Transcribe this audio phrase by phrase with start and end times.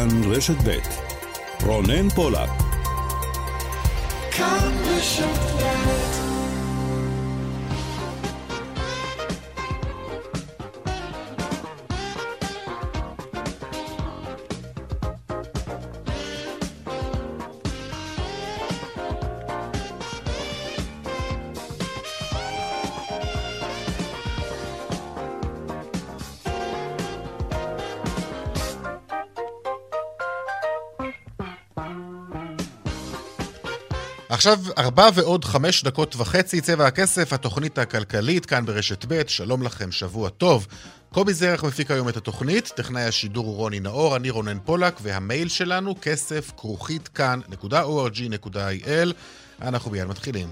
[0.00, 0.78] כאן רשת ב'
[1.66, 2.48] רונן פולק.
[4.30, 6.09] כאן רשת
[34.40, 39.92] עכשיו ארבע ועוד חמש דקות וחצי, צבע הכסף, התוכנית הכלכלית, כאן ברשת ב', שלום לכם,
[39.92, 40.66] שבוע טוב.
[41.12, 45.48] קובי זרח מפיק היום את התוכנית, טכנאי השידור הוא רוני נאור, אני רונן פולק, והמייל
[45.48, 49.12] שלנו, כסף כרוכית כאן.org.il.
[49.62, 50.48] אנחנו מיד מתחילים.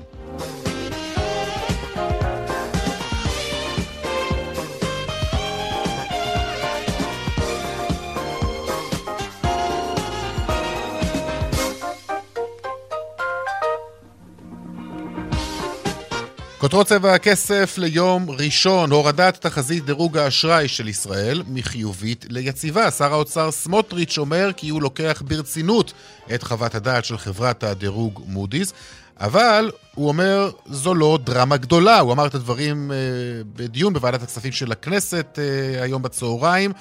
[16.58, 22.90] כותרות צבע הכסף ליום ראשון, הורדת תחזית דירוג האשראי של ישראל מחיובית ליציבה.
[22.90, 25.92] שר האוצר סמוטריץ' אומר כי הוא לוקח ברצינות
[26.34, 28.72] את חוות הדעת של חברת הדירוג מודי'ס,
[29.20, 32.00] אבל הוא אומר זו לא דרמה גדולה.
[32.00, 32.96] הוא אמר את הדברים אה,
[33.44, 36.72] בדיון בוועדת הכספים של הכנסת אה, היום בצהריים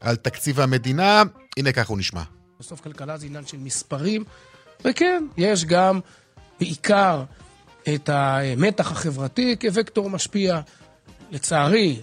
[0.00, 1.22] על תקציב המדינה.
[1.56, 2.22] הנה כך הוא נשמע.
[2.60, 4.24] בסוף כלכלה זה עניין של מספרים,
[4.84, 6.00] וכן, יש גם
[6.60, 7.24] בעיקר
[7.94, 10.60] את המתח החברתי כווקטור משפיע.
[11.32, 12.00] לצערי,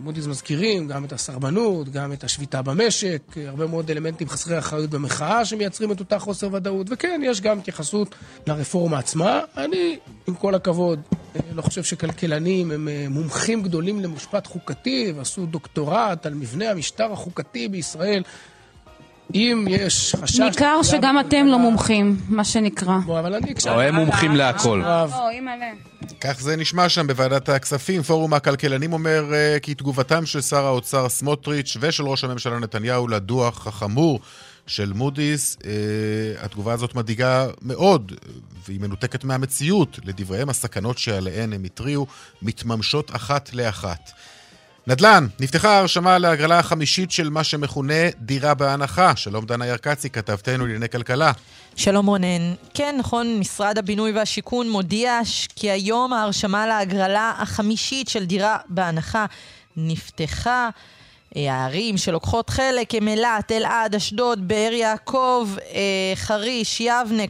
[0.00, 5.44] מודי'ס מזכירים גם את הסרבנות, גם את השביתה במשק, הרבה מאוד אלמנטים חסרי אחריות במחאה
[5.44, 8.14] שמייצרים את אותה חוסר ודאות, וכן, יש גם התייחסות
[8.46, 9.40] לרפורמה עצמה.
[9.56, 11.00] אני, עם כל הכבוד,
[11.52, 17.68] לא חושב שכלכלנים הם אה, מומחים גדולים למשפט חוקתי ועשו דוקטורט על מבנה המשטר החוקתי
[17.68, 18.22] בישראל.
[19.34, 20.40] אם יש חשש...
[20.40, 22.98] ניכר שגם אתם לא מומחים, מה שנקרא.
[23.06, 23.54] בוא, אבל אני...
[23.68, 24.82] או הם מומחים להכל.
[26.20, 28.02] כך זה נשמע שם בוועדת הכספים.
[28.02, 33.66] פורום הכלכלנים אומר אה, כי תגובתם של שר האוצר סמוטריץ' ושל ראש הממשלה נתניהו לדוח
[33.66, 34.20] החמור
[34.66, 38.12] של מודי'ס, אה, התגובה הזאת מדאיגה מאוד,
[38.66, 39.98] והיא מנותקת מהמציאות.
[40.04, 42.06] לדבריהם, הסכנות שעליהן הם התריעו
[42.42, 44.10] מתממשות אחת לאחת.
[44.86, 49.16] נדל"ן, נפתחה ההרשמה להגרלה החמישית של מה שמכונה דירה בהנחה.
[49.16, 51.32] שלום דנה ירקצי, כתבתנו לענייני כלכלה.
[51.76, 52.54] שלום רונן.
[52.74, 55.20] כן, נכון, משרד הבינוי והשיכון מודיע
[55.56, 59.26] כי היום ההרשמה להגרלה החמישית של דירה בהנחה
[59.76, 60.68] נפתחה.
[61.36, 67.26] הערים שלוקחות חלק הם אילת, אלעד, אשדוד, באר יעקב, אה, חריש, יבנה,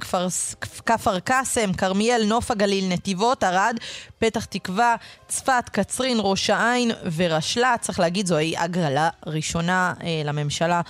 [0.86, 3.76] כפר קאסם, כרמיאל, נוף הגליל, נתיבות, ערד,
[4.18, 4.96] פתח תקווה,
[5.28, 7.74] צפת, קצרין, ראש העין ורשלה.
[7.80, 10.80] צריך להגיד, זוהי הגרלה ראשונה אה, לממשלה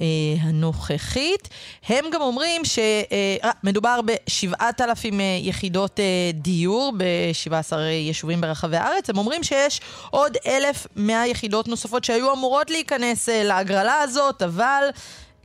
[0.00, 0.04] אה,
[0.40, 1.48] הנוכחית.
[1.88, 9.10] הם גם אומרים שמדובר אה, ב-7,000 אה, יחידות אה, דיור ב-17 יישובים ברחבי הארץ.
[9.10, 9.80] הם אומרים שיש
[10.10, 14.84] עוד 1,100 יחידות נוספות שהיו אמורות להיכנס אה, להגרלה הזאת, אבל...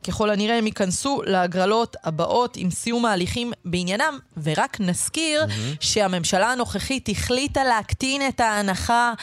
[0.08, 4.20] ככל הנראה הם ייכנסו להגרלות הבאות עם סיום ההליכים בעניינם.
[4.44, 5.78] ורק נזכיר mm-hmm.
[5.80, 9.14] שהממשלה הנוכחית החליטה להקטין את ההנחה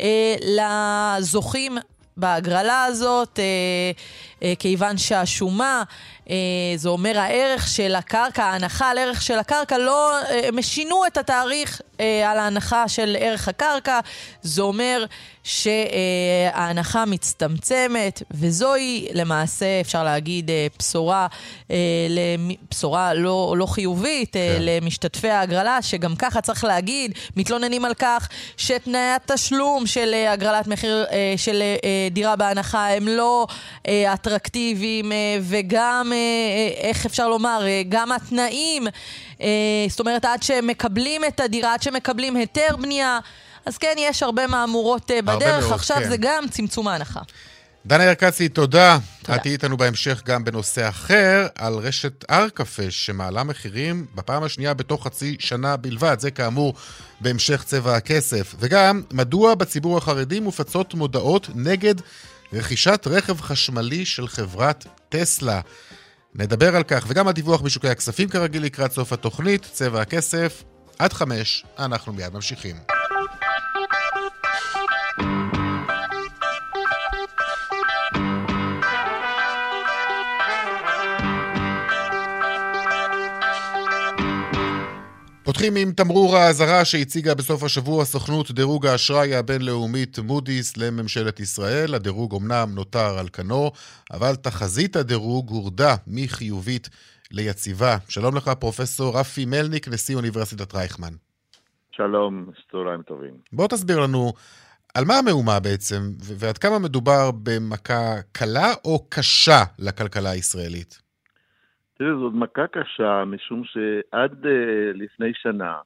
[0.00, 1.78] אה, לזוכים
[2.16, 3.90] בהגרלה הזאת, אה,
[4.58, 5.82] כיוון שהשומה,
[6.30, 6.36] אה,
[6.76, 11.16] זה אומר הערך של הקרקע, ההנחה על ערך של הקרקע, לא, אה, הם שינו את
[11.16, 14.00] התאריך אה, על ההנחה של ערך הקרקע,
[14.42, 15.04] זה אומר
[15.44, 21.26] שההנחה מצטמצמת, וזוהי למעשה, אפשר להגיד, אה, בשורה,
[21.70, 21.76] אה,
[22.70, 24.62] בשורה לא, לא חיובית אה, כן.
[24.62, 31.62] למשתתפי ההגרלה, שגם ככה צריך להגיד, מתלוננים על כך שתנאי התשלום של הגרלת מחיר של
[32.10, 33.46] דירה בהנחה הם לא
[34.32, 35.12] אטרקטיביים,
[35.42, 36.12] וגם,
[36.76, 38.86] איך אפשר לומר, גם התנאים,
[39.88, 43.18] זאת אומרת, עד שהם מקבלים את הדירה, עד שמקבלים היתר בנייה,
[43.66, 46.08] אז כן, יש הרבה מהמורות אה, בדרך, מאוד, עכשיו כן.
[46.08, 47.20] זה גם צמצום ההנחה.
[47.86, 48.98] דנה ירקצי, תודה.
[49.22, 49.36] תודה.
[49.36, 55.04] את תהיי איתנו בהמשך גם בנושא אחר, על רשת ארקפה, שמעלה מחירים בפעם השנייה בתוך
[55.04, 56.16] חצי שנה בלבד.
[56.20, 56.74] זה כאמור
[57.20, 58.54] בהמשך צבע הכסף.
[58.58, 61.94] וגם, מדוע בציבור החרדי מופצות מודעות נגד
[62.52, 65.60] רכישת רכב חשמלי של חברת טסלה.
[66.34, 70.62] נדבר על כך, וגם הדיווח בשוקי הכספים כרגיל לקראת סוף התוכנית, צבע הכסף,
[70.98, 72.76] עד חמש, אנחנו מיד ממשיכים.
[85.52, 91.94] פותחים עם תמרור האזהרה שהציגה בסוף השבוע סוכנות דירוג האשראי הבינלאומית מודי'ס לממשלת ישראל.
[91.94, 93.70] הדירוג אמנם נותר על כנו,
[94.12, 96.88] אבל תחזית הדירוג הורדה מחיובית
[97.30, 97.96] ליציבה.
[98.08, 101.12] שלום לך, פרופסור רפי מלניק, נשיא אוניברסיטת רייכמן.
[101.90, 103.34] שלום, צהריים טובים.
[103.52, 104.32] בוא תסביר לנו
[104.94, 111.01] על מה המהומה בעצם, ועד כמה מדובר במכה קלה או קשה לכלכלה הישראלית?
[112.02, 114.48] תראה, זאת מכה קשה, משום שעד uh,
[114.94, 115.76] לפני שנה,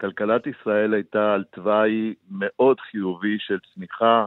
[0.00, 4.26] כלכלת ישראל הייתה על תוואי מאוד חיובי של צמיחה.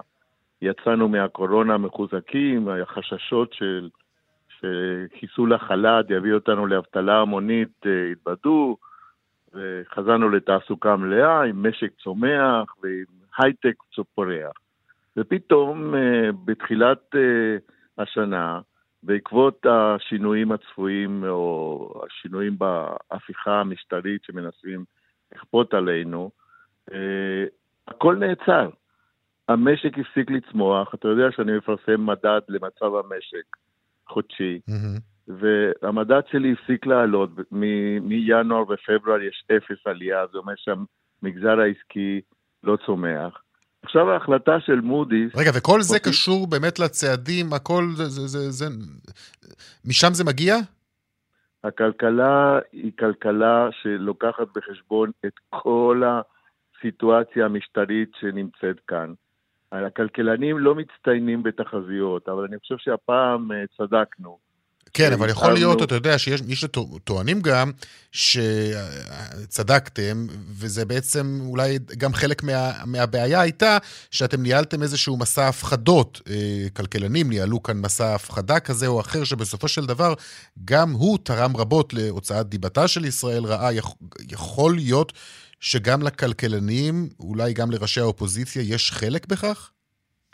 [0.62, 3.90] יצאנו מהקורונה מחוזקים, החששות של,
[4.60, 8.78] שחיסול החל"ת יביא אותנו לאבטלה המונית uh, התבדו,
[9.54, 13.06] וחזרנו לתעסוקה מלאה עם משק צומח ועם
[13.38, 13.76] הייטק
[14.16, 14.54] פורח.
[15.18, 15.98] ופתאום uh,
[16.46, 17.16] בתחילת
[17.98, 18.60] השנה,
[19.06, 24.86] בעקבות השינויים הצפויים או השינויים בהפיכה המשטרית שמנסים
[25.36, 26.32] לכפות עלינו,
[26.92, 27.46] אה,
[27.88, 28.70] הכל נעצר.
[29.48, 33.46] המשק הפסיק לצמוח, אתה יודע שאני מפרסם מדד למצב המשק
[34.08, 35.02] חודשי, mm-hmm.
[35.28, 42.22] והמדד שלי הפסיק לעלות, מ- מינואר ופברואר יש אפס עלייה, זה אומר שהמגזר העסקי
[42.64, 43.42] לא צומח.
[43.86, 45.36] עכשיו ההחלטה של מודי'ס...
[45.36, 46.10] רגע, וכל זה אותי...
[46.10, 48.66] קשור באמת לצעדים, הכל זה, זה, זה, זה...
[49.86, 50.56] משם זה מגיע?
[51.64, 59.14] הכלכלה היא כלכלה שלוקחת בחשבון את כל הסיטואציה המשטרית שנמצאת כאן.
[59.72, 64.45] הכלכלנים לא מצטיינים בתחזיות, אבל אני חושב שהפעם אה, צדקנו.
[64.96, 67.72] כן, אבל יכול להיות, אתה יודע, שיש מי שטוענים גם
[69.32, 73.78] שצדקתם, וזה בעצם אולי גם חלק מה, מהבעיה הייתה
[74.12, 76.22] שאתם ניהלתם איזשהו מסע הפחדות.
[76.30, 80.14] אה, כלכלנים ניהלו כאן מסע הפחדה כזה או אחר, שבסופו של דבר
[80.66, 83.70] גם הוא תרם רבות להוצאת דיבתה של ישראל רעה.
[84.32, 85.14] יכול להיות
[85.60, 89.70] שגם לכלכלנים, אולי גם לראשי האופוזיציה, יש חלק בכך?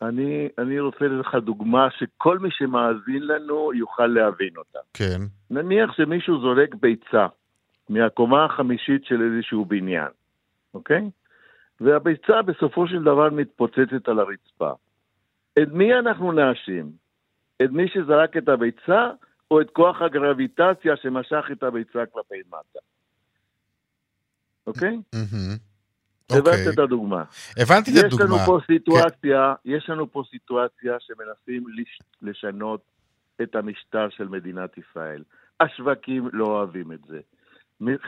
[0.02, 4.80] אני, אני רוצה לתת לך דוגמה שכל מי שמאזין לנו יוכל להבין אותה.
[4.94, 5.22] כן.
[5.50, 7.28] נניח שמישהו זורק ביצה
[7.90, 10.12] מהקומה החמישית של איזשהו בניין,
[10.74, 11.10] אוקיי?
[11.82, 14.72] והביצה בסופו של דבר מתפוצצת על הרצפה.
[15.60, 16.92] את מי אנחנו נאשים?
[17.64, 19.10] את מי שזרק את הביצה,
[19.52, 22.80] או את כוח הגרביטציה שמשך את הביצה כלפי מטה?
[24.68, 24.98] אוקיי?
[25.16, 25.71] Mm-hmm.
[26.38, 26.58] הבנת okay.
[26.58, 26.74] אוקיי.
[26.74, 27.24] את הדוגמה.
[27.58, 28.26] הבנתי את הדוגמה.
[28.26, 29.72] יש לנו פה סיטואציה, כן.
[29.72, 31.64] יש לנו פה סיטואציה שמנסים
[32.22, 32.82] לשנות
[33.42, 35.24] את המשטר של מדינת ישראל.
[35.60, 37.20] השווקים לא אוהבים את זה.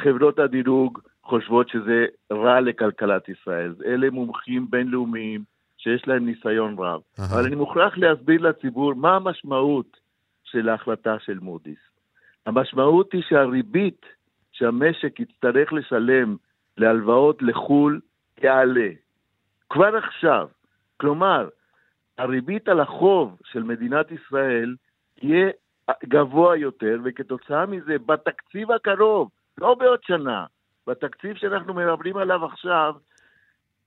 [0.04, 3.74] חברות הדירוג חושבות שזה רע לכלכלת ישראל.
[3.86, 5.44] אלה מומחים בינלאומיים
[5.78, 7.02] שיש להם ניסיון רב.
[7.02, 7.22] Uh-huh.
[7.34, 9.98] אבל אני מוכרח להסביר לציבור מה המשמעות
[10.44, 11.78] של ההחלטה של מודי'ס.
[12.46, 14.06] המשמעות היא שהריבית
[14.52, 16.36] שהמשק יצטרך לשלם
[16.78, 18.00] להלוואות לחו"ל
[18.44, 18.90] יעלה.
[19.70, 20.48] כבר עכשיו.
[20.98, 21.50] כלומר,
[22.18, 24.76] הריבית על החוב של מדינת ישראל
[25.22, 25.50] יהיה
[26.04, 30.46] גבוה יותר, וכתוצאה מזה, בתקציב הקרוב, לא בעוד שנה,
[30.88, 32.96] בתקציב שאנחנו מדברים עליו עכשיו,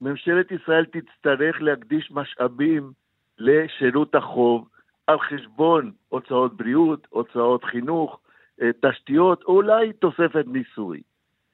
[0.01, 2.93] ממשלת ישראל תצטרך להקדיש משאבים
[3.39, 4.69] לשירות החוב
[5.07, 8.21] על חשבון הוצאות בריאות, הוצאות חינוך,
[8.63, 11.03] אה, תשתיות, אולי תוספת מיסוי.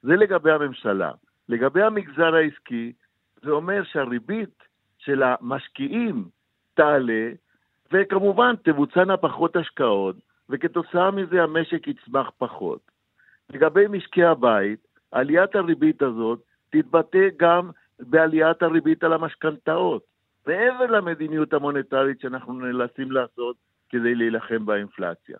[0.01, 1.11] זה לגבי הממשלה.
[1.49, 2.93] לגבי המגזר העסקי,
[3.43, 4.63] זה אומר שהריבית
[4.97, 6.25] של המשקיעים
[6.73, 7.29] תעלה,
[7.91, 10.15] וכמובן תבוצענה פחות השקעות,
[10.49, 12.79] וכתוצאה מזה המשק יצמח פחות.
[13.49, 17.69] לגבי משקי הבית, עליית הריבית הזאת תתבטא גם
[17.99, 20.03] בעליית הריבית על המשכנתאות,
[20.47, 23.55] מעבר למדיניות המוניטרית שאנחנו נאלצים לעשות
[23.89, 25.37] כדי להילחם באינפלציה.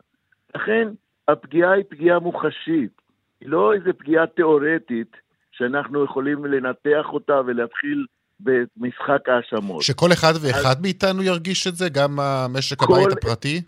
[0.56, 0.88] לכן,
[1.28, 3.02] הפגיעה היא פגיעה מוחשית,
[3.42, 5.18] היא לא איזו פגיעה תיאורטית
[5.58, 8.06] שאנחנו יכולים לנתח אותה ולהתחיל
[8.40, 9.82] במשחק האשמות.
[9.82, 10.82] שכל אחד ואחד אז...
[10.82, 11.90] מאיתנו ירגיש את זה?
[11.90, 12.20] גם
[12.50, 12.94] משק כל...
[12.94, 13.62] הבית הפרטי?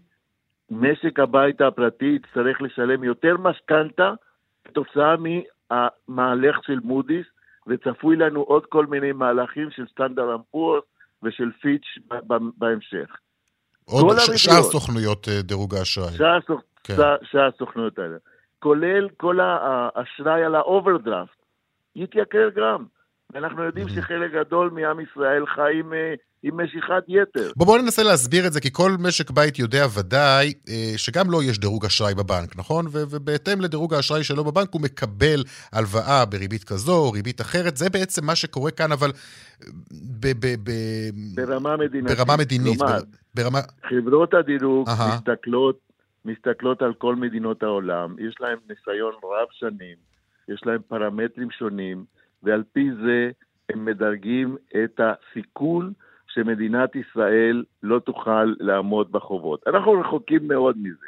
[0.72, 4.14] משק הבית הפרטי יצטרך לשלם יותר משכנתה
[4.66, 7.26] כתוצאה מהמהלך של מודי'ס,
[7.68, 10.84] וצפוי לנו עוד כל מיני מהלכים של סטנדרט אמפורס
[11.24, 11.86] ושל פיץ'
[12.58, 13.16] בהמשך.
[13.86, 16.18] עוד ש- שאר סוכנויות אה, דירוג האשראי.
[16.18, 16.62] שאר, סוכ...
[16.84, 16.96] כן.
[17.24, 18.18] שאר הסוכנויות האלה.
[18.60, 21.45] כולל כל האשראי על האוברדרפט,
[21.96, 22.86] יתייקר גם.
[23.34, 27.52] ואנחנו יודעים שחלק גדול מעם ישראל חי עם, אה, עם משיכת יתר.
[27.56, 31.32] בוא, בוא ננסה להסביר את זה, כי כל משק בית יודע ודאי אה, שגם לו
[31.32, 32.86] לא יש דירוג אשראי בבנק, נכון?
[32.86, 37.78] ו- ובהתאם לדירוג האשראי שלו בבנק הוא מקבל הלוואה בריבית כזו או ריבית אחרת.
[37.78, 39.68] זה בעצם מה שקורה כאן, אבל אה,
[40.20, 42.18] ב- ב- ב- ברמה מדינית.
[42.18, 42.80] ברמה מדינית.
[42.80, 43.00] כלומר,
[43.36, 43.60] ברמה...
[43.90, 45.80] חברות הדירוג מסתכלות,
[46.26, 50.15] מסתכלות על כל מדינות העולם, יש להן ניסיון רב שנים.
[50.48, 52.06] יש להם פרמטרים שונים,
[52.44, 53.32] ועל פי זה
[53.70, 55.94] הם מדרגים את הסיכון
[56.28, 59.68] שמדינת ישראל לא תוכל לעמוד בחובות.
[59.68, 61.08] אנחנו רחוקים מאוד מזה,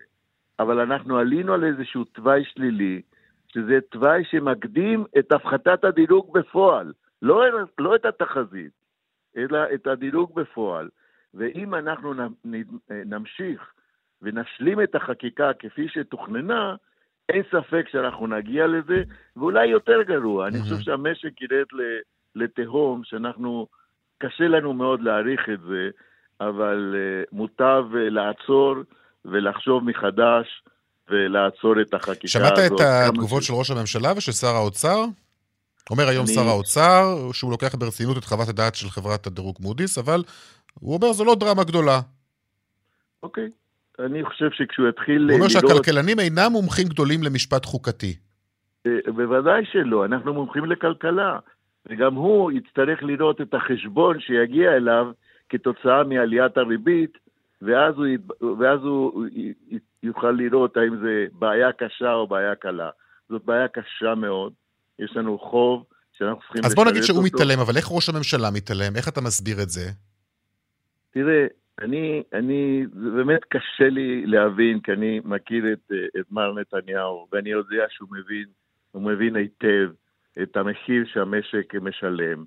[0.59, 3.01] אבל אנחנו עלינו על איזשהו תוואי שלילי,
[3.47, 7.43] שזה תוואי שמקדים את הפחתת הדירוג בפועל, לא,
[7.79, 8.71] לא את התחזית,
[9.37, 10.89] אלא את הדירוג בפועל.
[11.33, 12.13] ואם אנחנו
[12.89, 13.73] נמשיך
[14.21, 16.75] ונשלים את החקיקה כפי שתוכננה,
[17.29, 19.03] אין ספק שאנחנו נגיע לזה,
[19.37, 20.47] ואולי יותר גרוע.
[20.47, 21.65] אני חושב שהמשק ירד
[22.35, 23.67] לתהום, שאנחנו,
[24.17, 25.89] קשה לנו מאוד להעריך את זה,
[26.41, 28.75] אבל uh, מוטב uh, לעצור
[29.25, 30.63] ולחשוב מחדש
[31.09, 32.67] ולעצור את החקיקה שמעת הזאת.
[32.67, 33.47] שמעת את התגובות ש...
[33.47, 35.05] של ראש הממשלה ושל שר האוצר?
[35.89, 36.33] אומר היום אני...
[36.33, 40.23] שר האוצר שהוא לוקח ברצינות את חוות הדעת של חברת הדירוג מודי'ס, אבל
[40.73, 41.99] הוא אומר זו לא דרמה גדולה.
[43.23, 43.49] אוקיי.
[43.99, 45.31] אני חושב שכשהוא יתחיל לראות...
[45.31, 48.15] הוא אומר שהכלכלנים אינם מומחים גדולים למשפט חוקתי.
[48.87, 51.39] אה, בוודאי שלא, אנחנו מומחים לכלכלה.
[51.89, 55.05] וגם הוא יצטרך לראות את החשבון שיגיע אליו
[55.49, 57.17] כתוצאה מעליית הריבית,
[57.61, 58.05] ואז הוא,
[58.59, 59.25] ואז הוא
[60.03, 62.89] יוכל לראות האם זה בעיה קשה או בעיה קלה.
[63.29, 64.53] זאת בעיה קשה מאוד,
[64.99, 65.83] יש לנו חוב
[66.17, 66.65] שאנחנו צריכים.
[66.65, 67.27] אז בוא נגיד שהוא אותו.
[67.35, 68.95] מתעלם, אבל איך ראש הממשלה מתעלם?
[68.95, 69.89] איך אתה מסביר את זה?
[71.13, 71.45] תראה,
[71.81, 77.49] אני, אני, זה באמת קשה לי להבין, כי אני מכיר את, את מר נתניהו, ואני
[77.49, 78.45] יודע שהוא מבין,
[78.91, 79.89] הוא מבין היטב
[80.41, 82.43] את המחיר שהמשק משלם.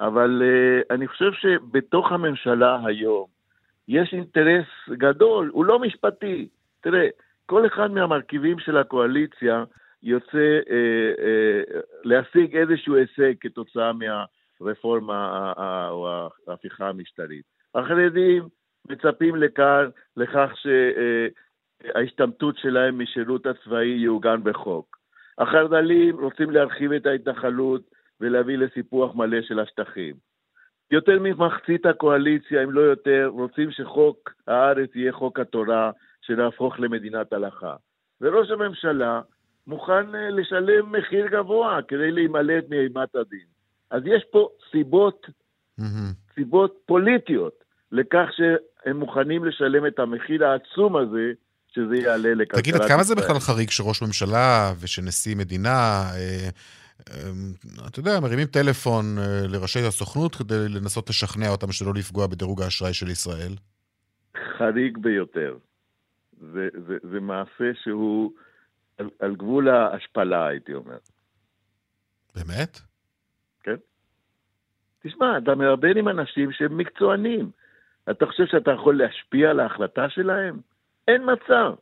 [0.00, 3.26] אבל uh, אני חושב שבתוך הממשלה היום
[3.88, 6.48] יש אינטרס גדול, הוא לא משפטי.
[6.80, 7.08] תראה,
[7.46, 9.64] כל אחד מהמרכיבים של הקואליציה
[10.02, 10.70] יוצא uh,
[11.18, 15.52] uh, להשיג איזשהו הישג כתוצאה מהרפורמה
[15.90, 17.44] או ההפיכה המשטרית.
[17.74, 18.48] החרדים
[18.88, 20.52] מצפים לכאן, לכך
[21.84, 24.98] שההשתמטות שלהם משירות הצבאי יעוגן בחוק.
[25.38, 27.82] החרד"לים רוצים להרחיב את ההתנחלות
[28.20, 30.14] ולהביא לסיפוח מלא של השטחים.
[30.90, 35.90] יותר ממחצית הקואליציה, אם לא יותר, רוצים שחוק הארץ יהיה חוק התורה,
[36.22, 37.74] שנהפוך למדינת הלכה.
[38.20, 39.20] וראש הממשלה
[39.66, 43.46] מוכן אה, לשלם מחיר גבוה כדי להימלט מאימת הדין.
[43.90, 45.26] אז יש פה סיבות,
[45.80, 46.34] mm-hmm.
[46.34, 48.28] סיבות פוליטיות לכך
[48.84, 51.32] שהם מוכנים לשלם את המחיר העצום הזה
[51.68, 56.48] שזה יעלה לכלכלת תגיד, עד כמה זה בכלל חריג שראש ממשלה ושנשיא מדינה, אה,
[57.10, 57.30] אה,
[57.88, 62.94] אתה יודע, מרימים טלפון אה, לראשי הסוכנות כדי לנסות לשכנע אותם שלא לפגוע בדירוג האשראי
[62.94, 63.52] של ישראל?
[64.58, 65.56] חריג ביותר.
[66.52, 68.32] זה, זה, זה מעשה שהוא
[68.98, 70.98] על, על גבול ההשפלה, הייתי אומר.
[72.34, 72.80] באמת?
[73.62, 73.76] כן.
[75.02, 77.50] תשמע, אתה מרבן עם אנשים שהם מקצוענים.
[78.10, 80.60] אתה חושב שאתה יכול להשפיע על ההחלטה שלהם?
[81.08, 81.72] אין מצב.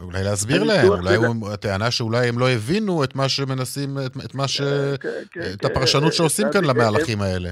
[0.00, 4.34] אולי להסביר להם, אולי הוא, הטענה שאולי הם לא הבינו את מה שמנסים, את, את
[4.34, 4.60] מה ש...
[4.60, 7.48] כן, כן, את כן, הפרשנות שעושים כאן למהלכים האלה.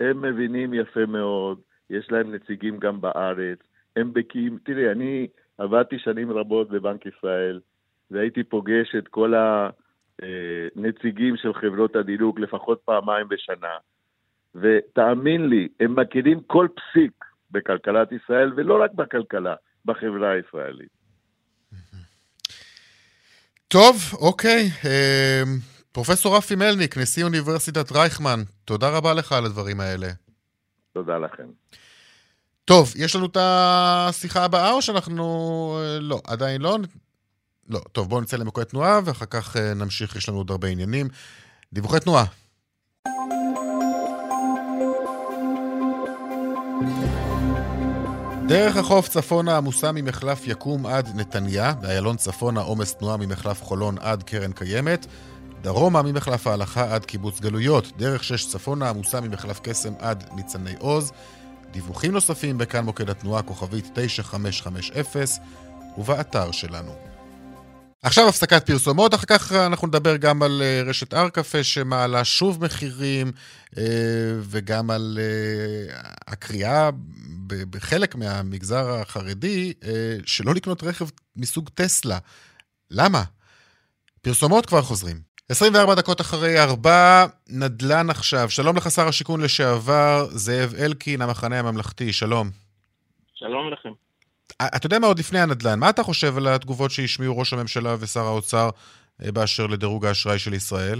[0.00, 1.58] הם מבינים יפה מאוד,
[1.90, 3.58] יש להם נציגים גם בארץ,
[3.96, 5.26] הם בקיאים, תראי, אני
[5.58, 7.60] עבדתי שנים רבות בבנק ישראל,
[8.10, 9.34] והייתי פוגש את כל
[10.16, 13.76] הנציגים של חברות הדירוג לפחות פעמיים בשנה,
[14.54, 20.88] ותאמין לי, הם מכירים כל פסיק בכלכלת ישראל, ולא רק בכלכלה, בחברה הישראלית.
[23.68, 24.70] טוב, אוקיי.
[24.84, 25.58] אמ,
[25.92, 30.08] פרופסור רפי מלניק, נשיא אוניברסיטת רייכמן, תודה רבה לך על הדברים האלה.
[30.92, 31.46] תודה לכם.
[32.64, 35.24] טוב, יש לנו את השיחה הבאה או שאנחנו...
[35.80, 36.78] אה, לא, עדיין לא.
[37.68, 41.08] לא, טוב, בואו נצא למקורי תנועה ואחר כך אה, נמשיך, יש לנו עוד הרבה עניינים.
[41.72, 42.24] דיווחי תנועה.
[48.48, 54.22] דרך החוף צפונה עמוסה ממחלף יקום עד נתניה, באיילון צפונה עומס תנועה ממחלף חולון עד
[54.22, 55.06] קרן קיימת,
[55.62, 61.12] דרומה ממחלף ההלכה עד קיבוץ גלויות, דרך שש צפונה עמוסה ממחלף קסם עד ניצני עוז.
[61.72, 65.44] דיווחים נוספים בכאן מוקד התנועה כוכבית 9550
[65.98, 66.94] ובאתר שלנו.
[68.02, 73.32] עכשיו הפסקת פרסומות, אחר כך אנחנו נדבר גם על אה, רשת ארקפה שמעלה שוב מחירים
[73.78, 73.84] אה,
[74.40, 76.90] וגם על אה, הקריאה
[77.46, 79.72] בחלק מהמגזר החרדי
[80.26, 81.04] שלא לקנות רכב
[81.36, 82.18] מסוג טסלה.
[82.90, 83.22] למה?
[84.22, 85.16] פרסומות כבר חוזרים.
[85.48, 88.50] 24 דקות אחרי ארבע, נדל"ן עכשיו.
[88.50, 92.46] שלום לך שר השיכון לשעבר, זאב אלקין, המחנה הממלכתי, שלום.
[93.34, 93.92] שלום לכם.
[94.76, 98.20] אתה יודע מה עוד לפני הנדל"ן, מה אתה חושב על התגובות שהשמיעו ראש הממשלה ושר
[98.20, 98.68] האוצר
[99.22, 100.98] אה, באשר לדירוג האשראי של ישראל?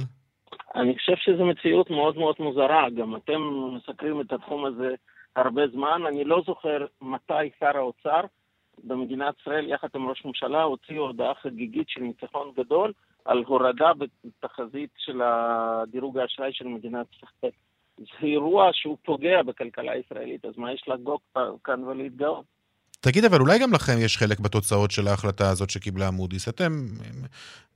[0.75, 3.41] אני חושב שזו מציאות מאוד מאוד מוזרה, גם אתם
[3.77, 4.95] מסקרים את התחום הזה
[5.37, 6.03] הרבה זמן.
[6.07, 8.21] אני לא זוכר מתי שר האוצר
[8.85, 12.93] במדינת ישראל, יחד עם ראש ממשלה, הוציאו הודעה חגיגית של ניצחון גדול,
[13.25, 13.91] על הורדה
[14.25, 17.53] בתחזית של הדירוג האשראי של מדינת ישראל.
[17.99, 21.21] זה אירוע שהוא פוגע בכלכלה הישראלית, אז מה יש לחגוג
[21.65, 22.54] כאן ולהתגאות?
[23.07, 26.49] תגיד, אבל אולי גם לכם יש חלק בתוצאות של ההחלטה הזאת שקיבלה מודי'ס.
[26.49, 26.71] אתם,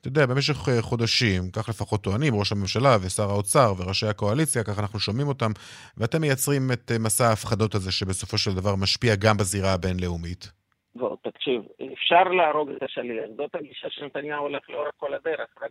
[0.01, 4.83] אתה יודע, במשך אה, חודשים, כך לפחות טוענים, ראש הממשלה ושר האוצר וראשי הקואליציה, ככה
[4.83, 5.51] אנחנו שומעים אותם,
[5.99, 10.53] ואתם מייצרים את אה, מסע ההפחדות הזה שבסופו של דבר משפיע גם בזירה הבינלאומית.
[10.95, 13.25] בוא, תקשיב, אפשר להרוג את השליח.
[13.37, 15.71] זאת הגישה שנתניהו הולך לאורך כל הדרך, רק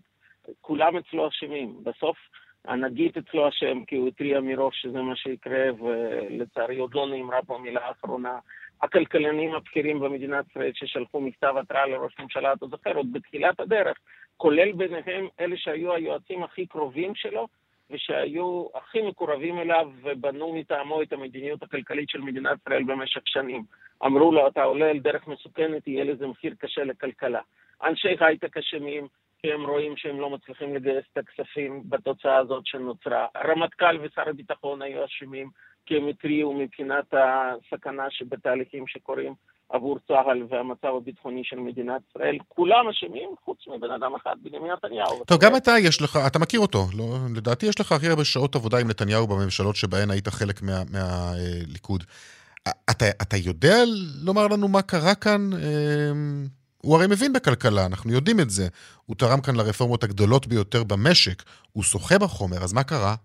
[0.62, 1.70] כולם אצלו אשמים.
[1.84, 2.18] בסוף
[2.66, 7.58] הנגיד אצלו אשם, כי הוא התריע מראש שזה מה שיקרה, ולצערי עוד לא נאמרה פה
[7.58, 8.40] מילה אחרונה.
[8.82, 13.98] הכלכלנים הבכירים במדינת ישראל ששלחו מכתב התראה לראש הממשלה, אתה זוכר, עוד בתחילת הדרך,
[14.38, 17.48] כולל ביניהם אלה שהיו היועצים הכי קרובים שלו,
[17.90, 23.64] ושהיו הכי מקורבים אליו ובנו מטעמו את המדיניות הכלכלית של מדינת ישראל במשך שנים.
[24.06, 27.42] אמרו לו, אתה עולה על דרך מסוכנת, יהיה לזה מחיר קשה לכלכלה.
[27.84, 29.08] אנשי הייטק אשמים,
[29.42, 33.28] כי הם רואים שהם לא מצליחים לגייס את הכספים בתוצאה הזאת שנוצרה.
[33.36, 35.50] הרמטכ"ל ושר הביטחון היו אשמים,
[35.88, 39.34] כי הם התריעו מבחינת הסכנה שבתהליכים שקורים
[39.70, 42.38] עבור צה"ל והמצב הביטחוני של מדינת ישראל.
[42.48, 45.24] כולם אשמים, חוץ מבן אדם אחד, בנימין נתניהו.
[45.26, 48.56] טוב, גם אתה יש לך, אתה מכיר אותו, לא, לדעתי יש לך הכי הרבה שעות
[48.56, 52.04] עבודה עם נתניהו בממשלות שבהן היית חלק מהליכוד.
[52.08, 53.76] מה, אה, אתה, אתה יודע
[54.24, 55.50] לומר לנו מה קרה כאן?
[55.54, 56.12] אה,
[56.78, 58.68] הוא הרי מבין בכלכלה, אנחנו יודעים את זה.
[59.06, 63.16] הוא תרם כאן לרפורמות הגדולות ביותר במשק, הוא שוחה בחומר, אז מה קרה?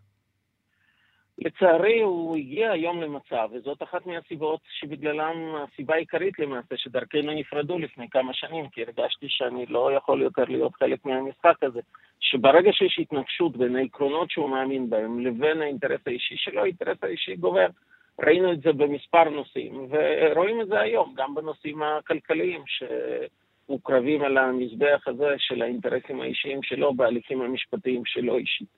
[1.38, 8.08] לצערי הוא הגיע היום למצב, וזאת אחת מהסיבות שבגללם, הסיבה העיקרית למעשה, שדרכנו נפרדו לפני
[8.10, 11.80] כמה שנים, כי הרגשתי שאני לא יכול יותר להיות חלק מהמשחק הזה,
[12.20, 17.66] שברגע שיש התנגשות בין העקרונות שהוא מאמין בהם לבין האינטרס האישי שלו, האינטרס האישי גובר.
[18.20, 25.04] ראינו את זה במספר נושאים, ורואים את זה היום, גם בנושאים הכלכליים, שמוקרבים על המזבח
[25.06, 28.68] הזה של האינטרסים האישיים שלו בהליכים המשפטיים שלו אישית.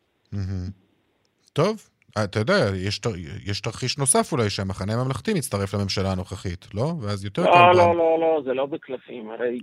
[1.52, 1.93] טוב,
[2.24, 3.00] אתה יודע, יש,
[3.46, 6.92] יש תרחיש נוסף אולי שהמחנה הממלכתי מצטרף לממשלה הנוכחית, לא?
[7.02, 7.72] ואז יותר לא, קל...
[7.76, 9.30] לא, לא, לא, לא, זה לא בקלפים.
[9.30, 9.58] הרי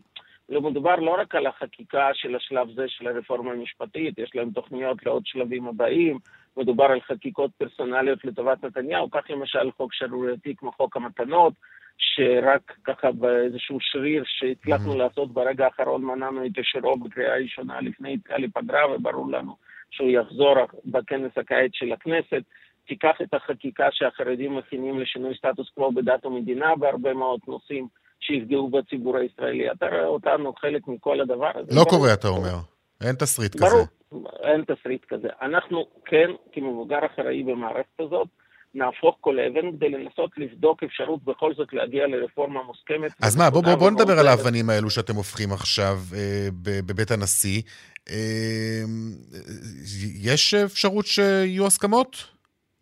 [0.50, 5.06] לא מדובר לא רק על החקיקה של השלב זה של הרפורמה המשפטית, יש להם תוכניות
[5.06, 6.20] לעוד שלבים הבאים,
[6.58, 11.54] מדובר על חקיקות פרסונליות לטובת נתניהו, כך למשל חוק שערורייתי כמו חוק המתנות,
[11.98, 14.98] שרק ככה באיזשהו שריר שהצלחנו mm-hmm.
[14.98, 19.56] לעשות ברגע האחרון מנענו את אישורו בקריאה ראשונה לפני יציאה לפגרה, וברור לנו
[19.92, 22.44] שהוא יחזור בכנס הקיץ של הכנסת.
[22.88, 27.88] תיקח את החקיקה שהחרדים מכינים לשינוי סטטוס קוו בדת ומדינה בהרבה מאוד נושאים
[28.20, 29.72] שיפגעו בציבור הישראלי.
[29.72, 31.76] אתה רואה אותנו חלק מכל הדבר הזה.
[31.76, 32.56] לא קורה, אתה אומר.
[33.04, 33.86] אין תסריט ברור, כזה.
[34.12, 35.28] ברור, אין תסריט כזה.
[35.42, 38.28] אנחנו כן, כמבוגר אחראי במערכת הזאת,
[38.74, 43.12] נהפוך כל אבן כדי לנסות לבדוק אפשרות בכל זאת להגיע לרפורמה מוסכמת.
[43.24, 46.48] אז מה, בוא, בוא, בוא נדבר על האבנים האלו שאתם הופכים עכשיו אה,
[46.86, 47.62] בבית הנשיא.
[48.10, 48.84] אה,
[50.22, 52.28] יש אפשרות שיהיו הסכמות?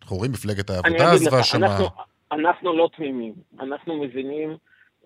[0.01, 1.67] אנחנו רואים מפלגת העבודה עזבה שמה.
[1.67, 1.85] אנחנו,
[2.31, 3.33] אנחנו לא תמימים.
[3.59, 4.57] אנחנו מבינים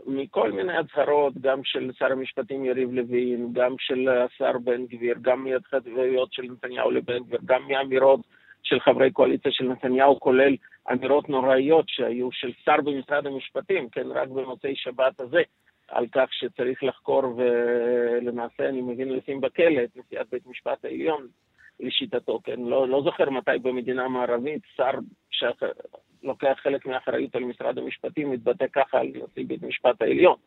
[0.06, 5.44] מכל מיני הצהרות, גם של שר המשפטים יריב לוין, גם של השר בן גביר, גם
[5.44, 8.20] מהתחייבויות של נתניהו לבן גביר, גם מאמירות
[8.64, 10.56] של חברי קואליציה של נתניהו, כולל
[10.92, 15.42] אמירות נוראיות שהיו של שר במשרד המשפטים, כן, רק במוצאי שבת הזה,
[15.94, 21.28] על כך שצריך לחקור ולמעשה, אני מבין, לשים בכלא את נשיאת בית משפט העליון,
[21.80, 22.60] לשיטתו, כן?
[22.60, 24.92] לא, לא זוכר מתי במדינה מערבית שר
[25.30, 30.38] שלוקח חלק מהאחריות על משרד המשפטים מתבטא ככה על נשיא בית משפט העליון.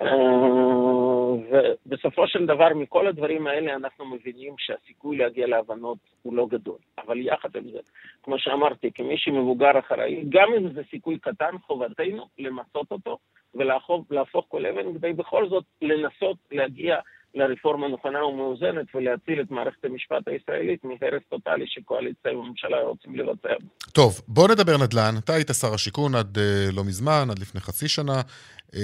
[0.00, 6.78] אה, ובסופו של דבר, מכל הדברים האלה אנחנו מבינים שהסיכוי להגיע להבנות הוא לא גדול.
[6.98, 7.78] אבל יחד עם זה,
[8.22, 13.18] כמו שאמרתי, כמי שמבוגר אחראי, גם אם זה סיכוי קטן, חובתנו למצות אותו
[13.54, 16.96] ולהפוך כל אבן כדי בכל זאת לנסות להגיע
[17.36, 23.54] לרפורמה נכונה ומאוזנת ולהציל את מערכת המשפט הישראלית מהרס טוטאלי שקואליציה וממשלה רוצים לבצע.
[23.92, 25.14] טוב, בוא נדבר נדל"ן.
[25.18, 28.76] אתה היית שר השיכון עד uh, לא מזמן, עד לפני חצי שנה, uh,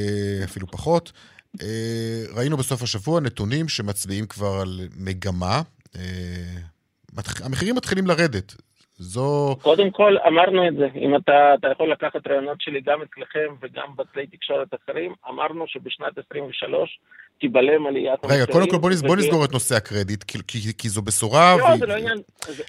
[0.44, 1.12] אפילו פחות.
[1.58, 1.62] Uh,
[2.36, 5.62] ראינו בסוף השבוע נתונים שמצביעים כבר על מגמה.
[7.44, 8.54] המחירים מתחילים לרדת.
[9.02, 9.56] זו...
[9.62, 10.88] קודם כל, אמרנו את זה.
[10.94, 16.18] אם אתה, אתה יכול לקחת רעיונות שלי גם אצלכם וגם בכלי תקשורת אחרים, אמרנו שבשנת
[16.30, 16.98] 23
[17.40, 18.42] תיבלם עליית המחירים.
[18.42, 21.56] רגע, קודם כל בוא, נסגור, בוא נסגור את נושא הקרדיט, כי, כי, כי זו בשורה.
[21.58, 21.78] לא, ו...
[21.78, 22.18] זה לא עניין...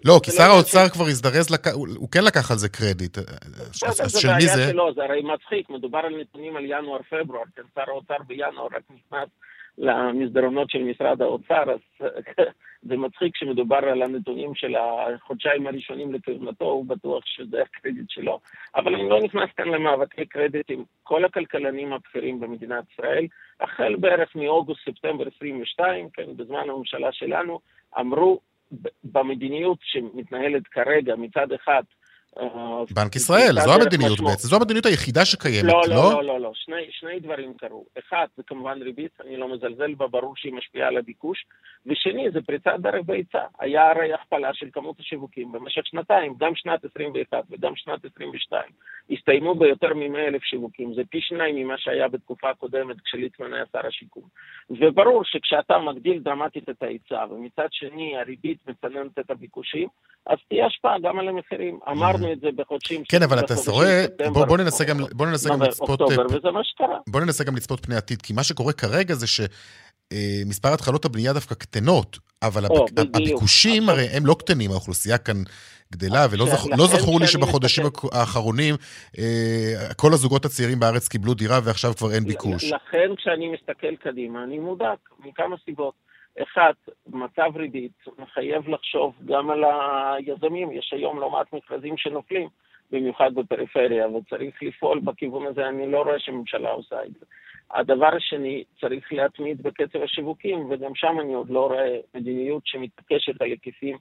[0.06, 0.90] לא, כי שר לא האוצר ש...
[0.92, 1.68] כבר הזדרז, לק...
[1.68, 3.18] הוא, הוא כן לקח על זה קרדיט.
[3.18, 4.70] אז, אז של מי זה?
[4.70, 9.30] שלו, זה הרי מצחיק, מדובר על נתונים על ינואר-פברואר, כן, שר האוצר בינואר רק נכנס
[9.78, 11.80] למסדרונות של משרד האוצר, אז
[12.88, 18.40] זה מצחיק שמדובר על הנתונים של החודשיים הראשונים לכהונתו, הוא בטוח שזה הקרדיט שלו.
[18.76, 23.28] אבל אני לא נכנס כאן למאבקי קרדיט עם כל הכלכלנים הבכירים במדינת ישראל.
[23.60, 27.60] החל בערך מאוגוסט-ספטמבר 22, כן, בזמן הממשלה שלנו,
[28.00, 28.40] אמרו
[29.04, 31.84] במדיניות שמתנהלת כרגע מצד אחד
[32.96, 35.82] בנק ישראל, זו המדיניות בעצם, זו המדיניות היחידה שקיימת, לא?
[35.88, 36.52] לא, לא, לא, לא, לא.
[36.54, 37.86] שני, שני דברים קרו.
[38.00, 41.46] אחד, זה כמובן ריבית, אני לא מזלזל בה, ברור שהיא משפיעה על הביקוש.
[41.86, 43.46] ושני, זה פריצת דרך בהיצע.
[43.60, 48.64] היה הרי הכפלה של כמות השיווקים במשך שנתיים, גם שנת 21 וגם שנת 22.
[49.12, 53.88] הסתיימו ביותר מ-100 אלף שיווקים, זה פי שניים ממה שהיה בתקופה הקודמת כשליצמן היה שר
[53.88, 54.24] השיכון.
[54.70, 59.88] וברור שכשאתה מגדיל דרמטית את ההיצע, ומצד שני הריבית מצננת את הביקושים,
[60.26, 61.80] אז תהיה השפעה גם על המחירים.
[61.88, 63.04] אמרנו את זה בחודשים...
[63.10, 66.02] כן, אבל אתה רואה, בוא, בוא ננסה גם, בוא ננסה גם לצפות...
[66.02, 66.98] אוקטובר, וזה מה שקרה.
[67.08, 71.34] בוא ננסה גם לצפות פני עתיד, כי מה שקורה כרגע זה שמספר אה, התחלות הבנייה
[71.34, 75.44] דווקא קטנות, אבל או, הביק, הביקושים הרי הם לא קטנים, האוכלוסייה כאן
[75.94, 76.66] גדלה, ולא זכ...
[76.78, 78.08] לא זכור לי שבחודשים מסתכל...
[78.12, 78.76] האחרונים
[79.18, 82.64] אה, כל הזוגות הצעירים בארץ קיבלו דירה ועכשיו כבר אין ביקוש.
[82.64, 85.94] לכן כשאני מסתכל קדימה, אני מודאג מכמה סיבות.
[86.42, 86.74] אחד,
[87.08, 90.72] מצב ריבית מחייב לחשוב גם על היזמים.
[90.72, 92.48] יש היום לא מעט מכרזים שנופלים,
[92.92, 95.68] במיוחד בפריפריה, וצריך לפעול בכיוון הזה.
[95.68, 97.26] אני לא רואה שהממשלה עושה את זה.
[97.72, 103.48] הדבר השני, צריך להתמיד בקצב השיווקים, וגם שם אני עוד לא רואה מדיניות שמתעקשת על
[103.48, 103.98] היקפים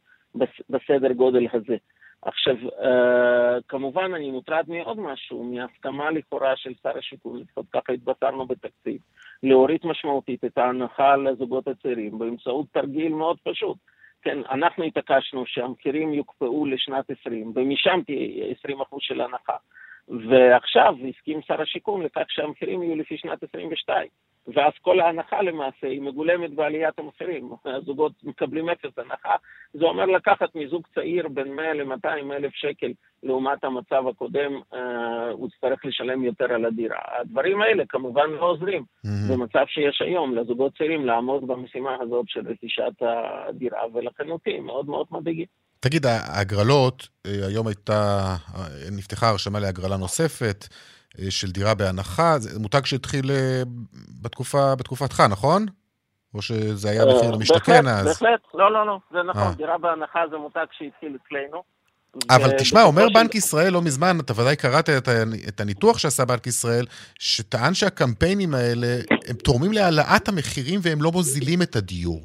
[0.71, 1.77] בסדר גודל הזה.
[2.23, 8.47] עכשיו, אה, כמובן אני מוטרד מעוד משהו, מהסכמה לכאורה של שר השיכון, לפחות ככה התבשרנו
[8.47, 9.01] בתקציב,
[9.43, 13.77] להוריד משמעותית את ההנחה לזוגות הצעירים באמצעות תרגיל מאוד פשוט.
[14.23, 19.57] כן, אנחנו התעקשנו שהמחירים יוקפאו לשנת 20, ומשם תהיה 20% של הנחה.
[20.09, 24.09] ועכשיו הסכים שר השיכון לכך שהמחירים יהיו לפי שנת 22.
[24.47, 27.51] ואז כל ההנחה למעשה היא מגולמת בעליית המחירים.
[27.65, 29.35] הזוגות מקבלים אפס הנחה.
[29.75, 35.49] זה אומר לקחת מזוג צעיר בין 100 ל-200 אלף שקל לעומת המצב הקודם, אה, הוא
[35.49, 36.99] יצטרך לשלם יותר על הדירה.
[37.21, 39.33] הדברים האלה כמובן לא עוזרים mm-hmm.
[39.33, 45.07] במצב שיש היום לזוגות צעירים לעמוד במשימה הזאת של רכישת הדירה, ולכן אותי מאוד מאוד
[45.11, 45.47] מדאיגים.
[45.81, 50.65] תגיד, ההגרלות, אה, היום הייתה, אה, נפתחה הרשמה להגרלה נוספת.
[51.19, 53.63] אה, של דירה בהנחה, זה מותג שהתחיל אה,
[54.23, 55.67] בתקופה, בתקופתך, נכון?
[56.35, 58.07] או שזה היה מחיר אה, למשתכן אז?
[58.07, 61.63] בהחלט, לא, לא, לא, זה נכון, דירה בהנחה זה מותג שהתחיל אצלנו.
[62.31, 64.89] אבל תשמע, אומר בנק ישראל לא מזמן, אתה ודאי קראת
[65.49, 66.85] את הניתוח שעשה בנק ישראל,
[67.19, 68.87] שטען שהקמפיינים האלה,
[69.29, 72.21] הם תורמים להעלאת המחירים והם לא מוזילים את הדיור.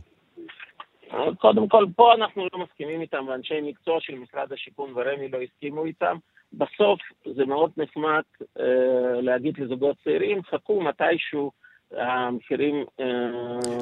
[1.37, 5.85] קודם כל, פה אנחנו לא מסכימים איתם, ואנשי מקצוע של משרד השיכון ורמ"י לא הסכימו
[5.85, 6.17] איתם.
[6.53, 6.99] בסוף
[7.35, 8.21] זה מאוד נחמד
[8.59, 11.51] אה, להגיד לזוגות צעירים, חכו מתישהו
[11.91, 12.85] המחירים...
[12.99, 13.05] אה,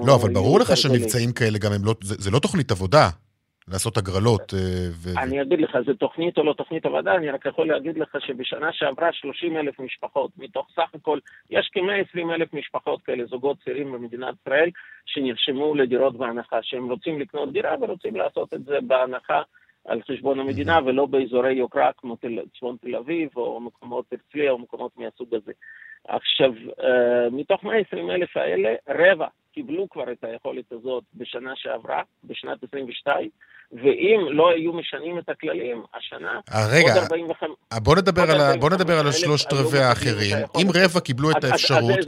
[0.07, 3.09] לא, אבל ברור לך שמבצעים כאלה גם הם לא, זה, זה לא תוכנית עבודה.
[3.67, 4.53] לעשות הגרלות.
[4.53, 4.59] אה,
[4.91, 5.19] ו...
[5.19, 8.73] אני אגיד לך, זה תוכנית או לא תוכנית עבודה, אני רק יכול להגיד לך שבשנה
[8.73, 14.35] שעברה 30 אלף משפחות, מתוך סך הכל, יש כ-120 אלף משפחות כאלה, זוגות צעירים במדינת
[14.41, 14.69] ישראל,
[15.05, 19.41] שנרשמו לדירות בהנחה, שהם רוצים לקנות דירה ורוצים לעשות את זה בהנחה
[19.85, 24.57] על חשבון המדינה ולא באזורי יוקרה כמו תל, צפון תל אביב או מקומות הרצליה או
[24.57, 25.51] מקומות מהסוג הזה.
[26.07, 26.51] עכשיו,
[26.83, 33.29] אה, מתוך 120 אלף האלה, רבע קיבלו כבר את היכולת הזאת בשנה שעברה, בשנת 22,
[33.71, 37.49] ואם לא היו משנים את הכללים, השנה אה, רגע, עוד 45...
[37.73, 40.37] אה, בוא נדבר על, בוא נדבר על השלושת רבעי האחרים.
[40.61, 41.99] אם רבע קיבלו את האפשרות,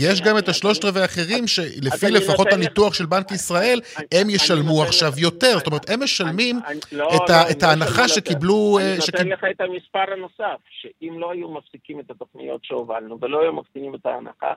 [0.00, 3.80] יש גם את השלושת רבעי האחרים שלפי לפחות הניתוח של בנק ישראל,
[4.12, 5.58] הם ישלמו עכשיו יותר.
[5.58, 6.60] זאת אומרת, הם משלמים
[6.92, 7.08] לא,
[7.50, 8.78] את לא, ההנחה שקיבלו...
[8.80, 13.52] אני נותן לך את המספר הנוסף, שאם לא היו מפסיקים את התוכניות שהובלנו ולא היו
[13.52, 14.52] מקטינים את ההנחה,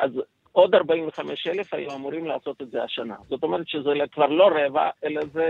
[0.00, 0.10] אז
[0.52, 3.16] עוד 45 אלף היו אמורים לעשות את זה השנה.
[3.28, 5.48] זאת אומרת שזה כבר לא רבע, אלא זה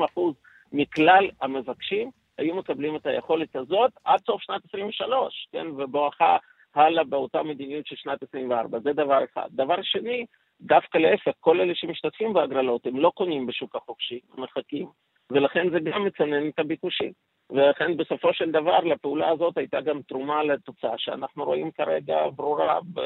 [0.00, 0.34] 60-70 אחוז
[0.72, 6.36] מכלל המבקשים היו מקבלים את היכולת הזאת עד סוף שנת 23, כן, ובואכה
[6.74, 8.78] הלאה באותה מדיניות של שנת 24.
[8.80, 9.48] זה דבר אחד.
[9.50, 10.26] דבר שני,
[10.60, 14.86] דווקא להפך, כל אלה שמשתתפים בהגרלות, הם לא קונים בשוק החופשי, הם מחכים,
[15.30, 17.12] ולכן זה גם מצנן את הביקושים.
[17.50, 23.00] ולכן בסופו של דבר לפעולה הזאת הייתה גם תרומה לתוצאה שאנחנו רואים כרגע ברורה ב...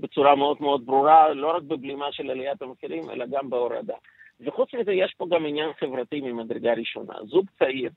[0.00, 3.94] בצורה מאוד מאוד ברורה, לא רק בבלימה של עליית המחירים, אלא גם בהורדה.
[4.40, 7.14] וחוץ מזה, יש פה גם עניין חברתי ממדרגה ראשונה.
[7.24, 7.90] זוג צעיר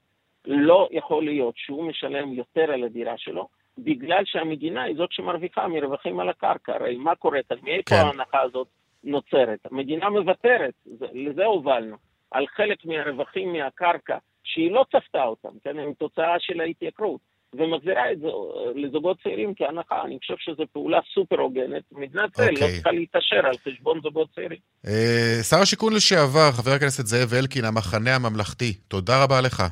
[0.46, 6.20] לא יכול להיות שהוא משלם יותר על הדירה שלו, בגלל שהמדינה היא זאת שמרוויחה מרווחים
[6.20, 6.74] על הקרקע.
[6.76, 7.58] הרי מה קורה כאן?
[7.64, 7.96] מאיפה כן.
[7.96, 8.68] ההנחה הזאת
[9.04, 9.60] נוצרת?
[9.72, 11.96] המדינה מוותרת, זה, לזה הובלנו,
[12.32, 15.80] על חלק מהרווחים מהקרקע, שהיא לא צפתה אותם, כן?
[15.80, 17.22] הם תוצאה של ההתייקרות.
[17.54, 18.28] ומחזירה את זה
[18.76, 20.02] לזוגות צעירים כהנחה.
[20.06, 21.84] אני חושב שזו פעולה סופר הוגנת.
[21.92, 22.74] מדינת ישראל לא אוקיי.
[22.74, 24.58] צריכה להתעשר על חשבון זוגות צעירים.
[24.88, 29.64] אה, שר השיכון לשעבר, חבר הכנסת זאב אלקין, המחנה הממלכתי, תודה רבה לך.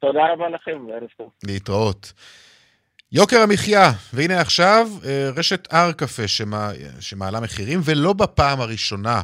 [0.00, 1.30] תודה רבה לכם, וערב טוב.
[1.44, 2.12] להתראות.
[3.12, 6.68] יוקר המחיה, והנה עכשיו אה, רשת הר קפה שמע...
[7.00, 9.22] שמעלה מחירים, ולא בפעם הראשונה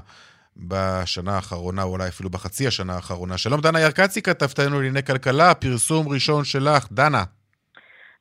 [0.57, 3.38] בשנה האחרונה, או אולי אפילו בחצי השנה האחרונה.
[3.38, 6.87] שלום דנה ירקצי, כתבתנו לענייני כלכלה, פרסום ראשון שלך.
[6.92, 7.25] דנה.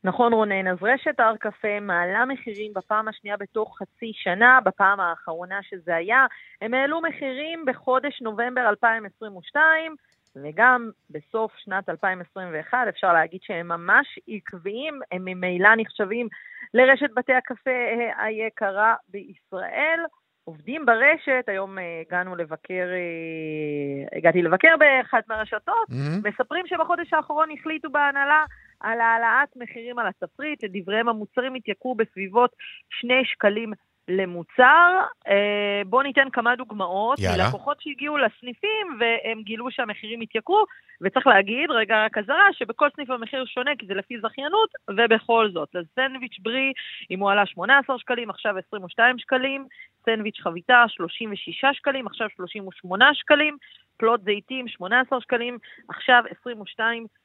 [0.04, 5.60] נכון רונן, אז רשת הר קפה מעלה מחירים בפעם השנייה בתוך חצי שנה, בפעם האחרונה
[5.64, 6.26] שזה היה,
[6.62, 9.96] הם העלו מחירים בחודש נובמבר 2022,
[10.36, 16.28] וגם בסוף שנת 2021, אפשר להגיד שהם ממש עקביים, הם ממילא נחשבים
[16.74, 17.72] לרשת בתי הקפה
[18.18, 20.00] היקרה בישראל.
[20.44, 26.30] עובדים ברשת, היום אה, הגענו לבקר, אה, הגעתי לבקר באחת מהרשתות, Mm-hmm.
[26.30, 28.46] מספרים שבחודש האחרון החליטו בהנהלה
[28.82, 32.52] על העלאת מחירים על התפריט, לדבריהם המוצרים התייקרו בסביבות
[32.90, 33.74] שני שקלים
[34.08, 35.02] למוצר.
[35.28, 37.20] אה, בואו ניתן כמה דוגמאות.
[37.20, 37.48] יאללה.
[37.48, 40.66] לקוחות שהגיעו לסניפים והם גילו שהמחירים התייקרו,
[41.02, 45.76] וצריך להגיד, רגע רק אזהרה, שבכל סניף המחיר שונה כי זה לפי זכיינות, ובכל זאת.
[45.76, 46.74] אז סנדוויץ' ברי,
[47.12, 49.66] אם הוא עלה 18 שקלים, עכשיו 22 שקלים,
[50.06, 53.58] סנדוויץ' חביתה 36 שקלים, עכשיו 38 שקלים,
[53.98, 55.58] פלוט זיתים 18 שקלים,
[55.90, 57.21] עכשיו 22 אה,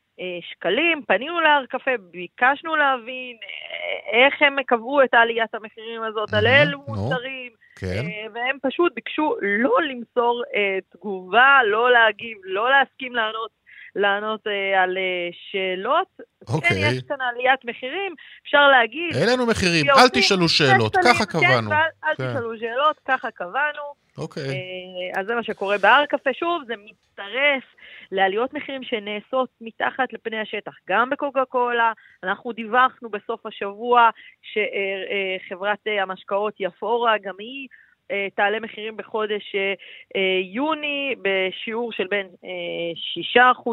[0.50, 1.02] שקלים.
[1.07, 6.79] פנינו להר קפה, ביקשנו להבין אה, איך הם קבעו את עליית המחירים הזאת, על אילו.
[6.88, 7.87] מוצרים, כן.
[7.87, 13.66] אה, והם פשוט ביקשו לא למסור אה, תגובה, לא להגיב, לא להסכים לענות.
[13.98, 16.07] לענות אה, על אה, שאלות.
[16.18, 16.88] כן, אוקיי.
[16.88, 19.16] יש כאן עליית מחירים, אפשר להגיד.
[19.16, 21.70] העלינו מחירים, כי אל תשאלו שאלות, ככה כן, קבענו.
[21.70, 22.31] ואל- אל כן.
[22.31, 23.83] תשאלו שאלות, ככה קבענו.
[24.18, 24.42] אוקיי.
[24.42, 26.31] אה, אז זה מה שקורה בהר קפה.
[26.33, 27.64] שוב, זה מצטרף
[28.12, 31.92] לעליות מחירים שנעשות מתחת לפני השטח, גם בקוקה קולה.
[32.23, 34.11] אנחנו דיווחנו בסוף השבוע
[34.42, 37.69] שחברת המשקאות יפאורה, גם היא
[38.11, 39.75] אה, תעלה מחירים בחודש אה,
[40.16, 43.71] אה, יוני בשיעור של בין אה, 6%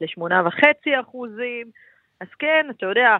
[0.00, 1.00] ל-8.5%.
[1.00, 1.70] אחוזים.
[2.20, 3.16] אז כן, אתה יודע,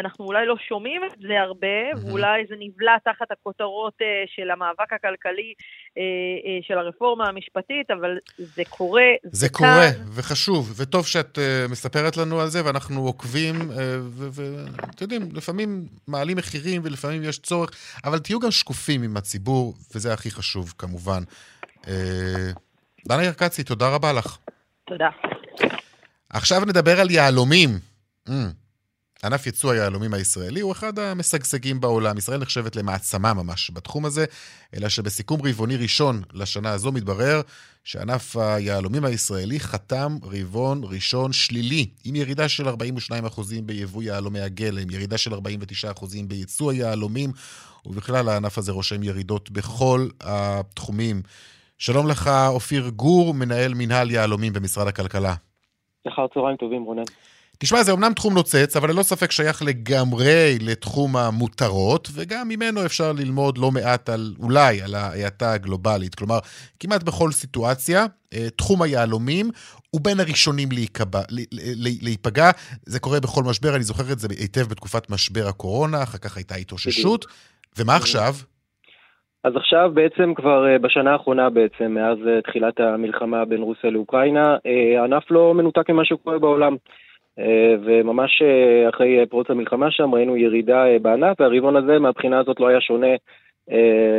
[0.00, 2.06] אנחנו אולי לא שומעים את זה הרבה.
[2.06, 5.54] ואולי זה נבלע תחת הכותרות אה, של המאבק הכלכלי
[5.98, 9.10] אה, אה, של הרפורמה המשפטית, אבל זה קורה.
[9.22, 9.56] זה כאן.
[9.56, 11.38] קורה, וחשוב, וטוב שאת
[11.70, 13.54] מספרת לנו על זה, ואנחנו עוקבים,
[14.32, 17.70] ואתם יודעים, לפעמים מעלים מחירים ולפעמים יש צורך,
[18.04, 21.22] אבל תהיו גם שקופים עם הציבור, וזה הכי חשוב כמובן.
[23.08, 24.38] דנה ירקצי, תודה רבה לך.
[24.86, 25.08] תודה.
[26.30, 27.68] עכשיו נדבר על יהלומים.
[28.28, 28.32] Mm.
[29.24, 32.18] ענף ייצוא היהלומים הישראלי הוא אחד המשגשגים בעולם.
[32.18, 34.24] ישראל נחשבת למעצמה ממש בתחום הזה,
[34.76, 37.40] אלא שבסיכום רבעוני ראשון לשנה הזו מתברר
[37.84, 42.72] שענף היהלומים הישראלי חתם רבעון ראשון שלילי, עם ירידה של 42%
[43.62, 45.36] ביבוא יהלומי הגלם, ירידה של 49%
[46.28, 47.30] בייצוא היהלומים,
[47.86, 51.22] ובכלל הענף הזה רושם ירידות בכל התחומים.
[51.78, 55.34] שלום לך, אופיר גור, מנהל מנהל יהלומים במשרד הכלכלה.
[56.08, 57.02] אחר צהריים טובים, רונן.
[57.62, 63.12] תשמע, זה אמנם תחום נוצץ, אבל ללא ספק שייך לגמרי לתחום המותרות, וגם ממנו אפשר
[63.12, 66.14] ללמוד לא מעט על, אולי, על ההאטה הגלובלית.
[66.14, 66.38] כלומר,
[66.80, 69.46] כמעט בכל סיטואציה, אה, תחום היהלומים
[69.90, 71.20] הוא בין הראשונים להיקבע,
[72.02, 72.50] להיפגע.
[72.86, 76.54] זה קורה בכל משבר, אני זוכר את זה היטב בתקופת משבר הקורונה, אחר כך הייתה
[76.54, 77.24] התאוששות.
[77.78, 78.32] ומה עכשיו?
[79.44, 84.56] אז עכשיו בעצם כבר אה, בשנה האחרונה בעצם, מאז אה, תחילת המלחמה בין רוסיה לאוקראינה,
[84.98, 86.76] הענף לא מנותק ממה שקורה בעולם.
[87.38, 92.60] אה, וממש אה, אחרי אה, פרוץ המלחמה שם ראינו ירידה בענף, והרבעון הזה מהבחינה הזאת
[92.60, 93.06] לא היה שונה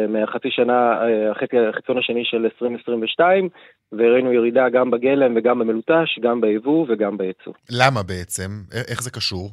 [0.10, 1.00] מהחצי שנה,
[1.32, 3.50] החצי- החציון השני של 2022,
[3.94, 7.54] וראינו ירידה גם בגלם וגם במלוטש, גם ביבוא וגם בייצוא.
[7.72, 8.50] למה בעצם?
[8.92, 9.50] איך זה קשור?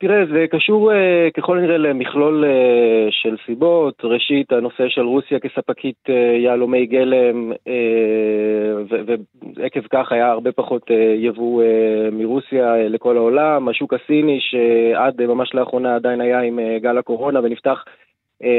[0.00, 4.04] תראה, זה קשור אה, ככל הנראה למכלול אה, של סיבות.
[4.04, 7.52] ראשית, הנושא של רוסיה כספקית אה, יהלומי גלם,
[9.56, 11.62] ועקב כך היה הרבה פחות יבוא
[12.12, 13.68] מרוסיה לכל העולם.
[13.68, 17.84] השוק הסיני, שעד ממש לאחרונה עדיין היה עם גל הקורונה ונפתח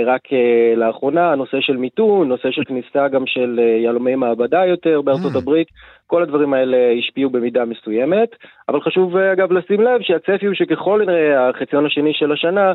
[0.05, 5.01] רק אה, לאחרונה, הנושא של מיתון, נושא של כניסה גם של אה, יהלומי מעבדה יותר
[5.01, 5.37] בארצות Mm.
[5.37, 5.67] הברית,
[6.07, 8.29] כל הדברים האלה השפיעו במידה מסוימת.
[8.69, 12.73] אבל חשוב אה, אגב לשים לב שהצפי הוא שככל הנראה החציון השני של השנה אה,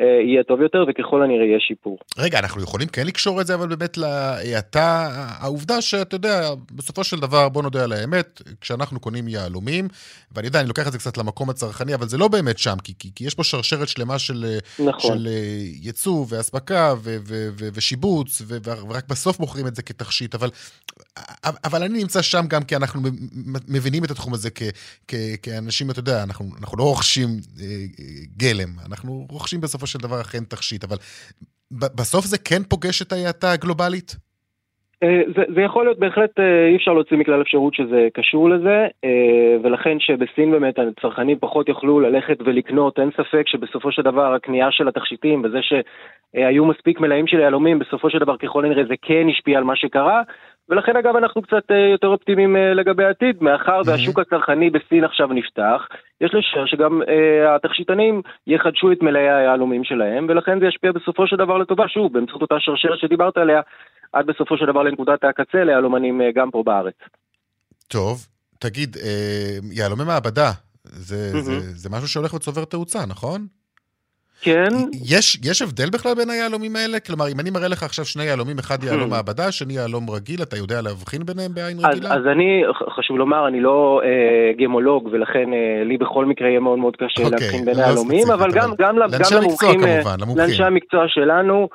[0.00, 1.98] יהיה טוב יותר, וככל הנראה יהיה שיפור.
[2.18, 5.08] רגע, אנחנו יכולים כן לקשור את זה, אבל באמת להאטה,
[5.40, 9.88] העובדה שאתה יודע, בסופו של דבר, בוא נודה על האמת, כשאנחנו קונים יהלומים,
[10.32, 12.92] ואני יודע, אני לוקח את זה קצת למקום הצרכני, אבל זה לא באמת שם, כי,
[12.98, 15.00] כי, כי יש פה שרשרת שלמה של, נכון.
[15.00, 15.32] של אה,
[15.82, 20.50] ייצוא ואספקה ו, ו, ו, ושיבוץ, ו, ורק בסוף מוכרים את זה כתכשיט, אבל,
[21.64, 23.00] אבל אני נמצא שם גם כי אנחנו
[23.68, 24.62] מבינים את התחום הזה כ,
[25.08, 27.28] כ, כאנשים, אתה יודע, אנחנו, אנחנו לא רוכשים
[27.60, 27.66] אה,
[28.36, 30.96] גלם, אנחנו רוכשים בסופו בסופו של דבר אכן תכשיט, אבל
[31.70, 34.16] בסוף זה כן פוגש את ההאטה הגלובלית?
[35.02, 38.86] אה, זה, זה יכול להיות בהחלט, אה, אי אפשר להוציא מכלל אפשרות שזה קשור לזה,
[39.04, 44.68] אה, ולכן שבסין באמת הצרכנים פחות יוכלו ללכת ולקנות, אין ספק שבסופו של דבר הקנייה
[44.70, 49.26] של התכשיטים וזה שהיו מספיק מלאים של יהלומים, בסופו של דבר ככל הנראה זה כן
[49.30, 50.22] השפיע על מה שקרה,
[50.68, 53.80] ולכן אגב אנחנו קצת uh, יותר אופטימיים uh, לגבי העתיד, מאחר.
[53.86, 55.86] והשוק הצרכני בסין עכשיו נפתח,
[56.20, 57.06] יש לשער שגם uh,
[57.56, 62.42] התכשיטנים יחדשו את מלאי היהלומים שלהם, ולכן זה ישפיע בסופו של דבר לטובה, שוב, באמצעות
[62.42, 63.60] אותה שרשרת שדיברת עליה,
[64.12, 66.96] עד בסופו של דבר לנקודת הקצה ליהלומנים uh, גם פה בארץ.
[67.88, 68.26] טוב,
[68.58, 69.00] תגיד, uh,
[69.72, 70.50] יהלומי מעבדה,
[70.84, 71.42] זה, mm-hmm.
[71.42, 73.46] זה, זה משהו שהולך וצובר תאוצה, נכון?
[74.42, 74.72] כן.
[75.04, 77.00] יש, יש הבדל בכלל בין היהלומים האלה?
[77.00, 79.14] כלומר, אם אני מראה לך עכשיו שני יהלומים, אחד יהלום hmm.
[79.14, 82.14] מעבדה, שני יהלום רגיל, אתה יודע להבחין ביניהם בעין אז, רגילה?
[82.14, 82.62] אז אני,
[82.96, 87.22] חשוב לומר, אני לא אה, גמולוג, ולכן אה, לי בכל מקרה יהיה מאוד מאוד קשה
[87.22, 90.38] אוקיי, להבחין בין לא היהלומים, אבל גם, גם, גם למומחים, אה, כמובן, למומחים.
[90.38, 91.68] לאנשי המקצוע שלנו,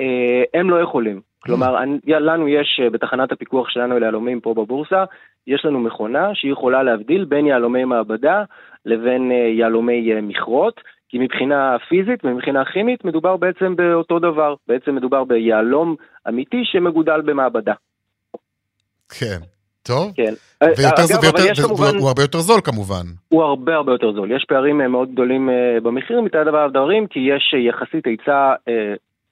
[0.00, 1.20] אה, הם לא יכולים.
[1.44, 2.10] כלומר, hmm.
[2.10, 5.04] לנו יש, אה, בתחנת הפיקוח שלנו ליהלומים פה בבורסה,
[5.46, 8.42] יש לנו מכונה שהיא יכולה להבדיל בין יהלומי מעבדה
[8.86, 10.80] לבין אה, יהלומי מכרות.
[11.08, 15.96] כי מבחינה פיזית ומבחינה כימית מדובר בעצם באותו דבר, בעצם מדובר ביהלום
[16.28, 17.74] אמיתי שמגודל במעבדה.
[19.18, 19.38] כן.
[19.86, 20.12] טוב.
[20.16, 20.34] כן.
[20.62, 23.04] ויותר, אגב, ויותר, כמובן, הוא הרבה יותר זול כמובן.
[23.28, 24.36] הוא הרבה הרבה יותר זול.
[24.36, 28.54] יש פערים אה, מאוד גדולים אה, במחיר מצד הדברים, כי יש אה, יחסית היצע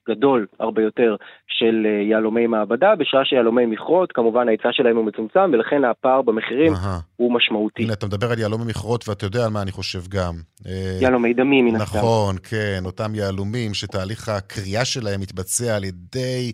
[0.08, 5.50] גדול הרבה יותר של אה, יהלומי מעבדה, בשעה שיהלומי מכרות, כמובן ההיצע שלהם הוא מצומצם,
[5.52, 7.00] ולכן הפער במחירים Aha.
[7.16, 7.82] הוא משמעותי.
[7.82, 10.34] הנה, אתה מדבר על יהלומי מכרות, ואתה יודע על מה אני חושב גם.
[10.66, 11.98] אה, יהלומי דמים, מן הסתם.
[11.98, 16.52] נכון, כן, אותם יהלומים שתהליך הקריאה שלהם מתבצע על ידי...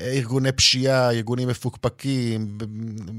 [0.00, 2.40] אה, ארגוני פשיעה, ארגונים מפוקפקים,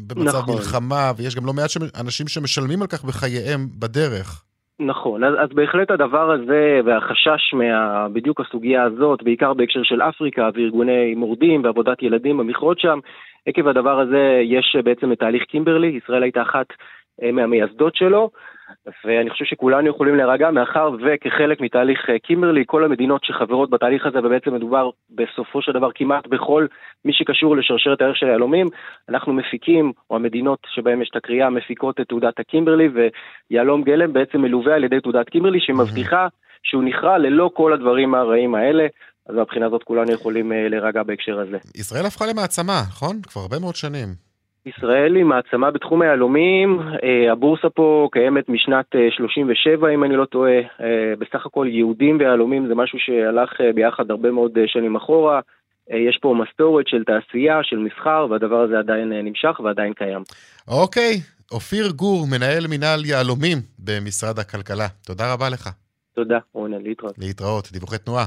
[0.07, 0.55] במצב נכון.
[0.55, 4.44] מלחמה, ויש גם לא מעט אנשים שמשלמים על כך בחייהם בדרך.
[4.79, 8.07] נכון, אז, אז בהחלט הדבר הזה והחשש מה...
[8.09, 12.99] בדיוק הסוגיה הזאת, בעיקר בהקשר של אפריקה וארגוני מורדים ועבודת ילדים במכרות שם,
[13.45, 16.65] עקב הדבר הזה יש בעצם את תהליך קימברלי, ישראל הייתה אחת
[17.23, 18.29] אה, מהמייסדות שלו,
[19.05, 24.19] ואני חושב שכולנו יכולים להירגע, מאחר וכחלק מתהליך אה, קימברלי, כל המדינות שחברות בתהליך הזה,
[24.19, 26.65] ובעצם מדובר בסופו של דבר כמעט בכל
[27.05, 28.67] מי שקשור לשרשרת הערך של היהלומים,
[29.09, 32.89] אנחנו מפיקים, או המדינות שבהן יש את הקריאה, מפיקות את תעודת הקימברלי,
[33.49, 36.27] ויהלום גלם בעצם מלווה על ידי תעודת קימברלי, שמבטיחה
[36.63, 38.87] שהוא נכרע ללא כל הדברים הרעים האלה.
[39.29, 41.57] אז מהבחינה הזאת כולנו יכולים אה, להירגע בהקשר הזה.
[41.75, 43.21] ישראל הפכה למעצמה, נכון?
[43.21, 44.24] כבר הרבה מאוד שנים.
[44.65, 48.85] ישראל היא מעצמה בתחום היהלומים, אה, הבורסה פה קיימת משנת
[49.17, 54.11] 37 אה, אם אני לא טועה, אה, בסך הכל יהודים ויהלומים זה משהו שהלך ביחד
[54.11, 55.39] הרבה מאוד שנים אחורה,
[55.89, 60.21] יש פה מסורת של תעשייה, של מסחר, והדבר הזה עדיין נמשך ועדיין קיים.
[60.67, 61.13] אוקיי,
[61.51, 65.69] אופיר גור, מנהל מינהל יהלומים במשרד הכלכלה, תודה רבה לך.
[66.15, 67.15] תודה, רונן, להתראות.
[67.17, 68.25] להתראות, דיווחי תנועה.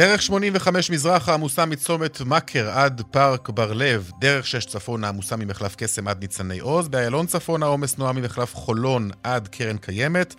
[0.00, 5.74] דרך 85 מזרחה עמוסה מצומת מכר עד פארק בר לב, דרך 6 צפונה עמוסה ממחלף
[5.76, 10.34] קסם עד ניצני עוז, באיילון צפונה עומס תנועה ממחלף חולון עד קרן קיימת,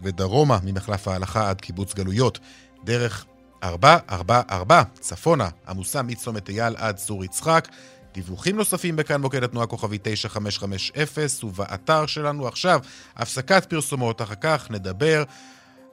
[0.00, 2.38] ודרומה ממחלף ההלכה עד קיבוץ גלויות.
[2.84, 3.24] דרך
[3.62, 7.68] 444 צפונה עמוסה מצומת אייל עד צור יצחק.
[8.14, 12.80] דיווחים נוספים בכאן מוקד התנועה כוכבי 9550 ובאתר שלנו עכשיו
[13.16, 15.24] הפסקת פרסומות, אחר כך נדבר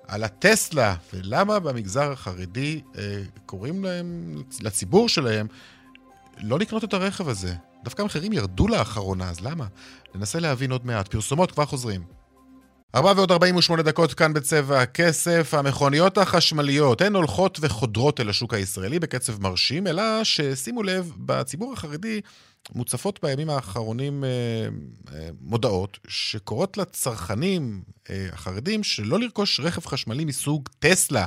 [0.08, 5.48] על הטסלה, ולמה במגזר החרדי אה, קוראים להם, לציבור שלהם,
[6.38, 7.54] לא לקנות את הרכב הזה.
[7.84, 9.66] דווקא המחירים ירדו לאחרונה, אז למה?
[10.16, 11.08] ננסה להבין עוד מעט.
[11.08, 12.02] פרסומות כבר חוזרים.
[12.96, 15.54] 4 ועוד 48 דקות כאן בצבע הכסף.
[15.54, 22.22] המכוניות החשמליות הן הולכות וחודרות אל השוק הישראלי בקצב מרשים, אלא ששימו לב, בציבור החרדי
[22.72, 24.30] מוצפות בימים האחרונים אה,
[25.14, 31.26] אה, מודעות שקוראות לצרכנים אה, החרדים שלא לרכוש רכב חשמלי מסוג טסלה.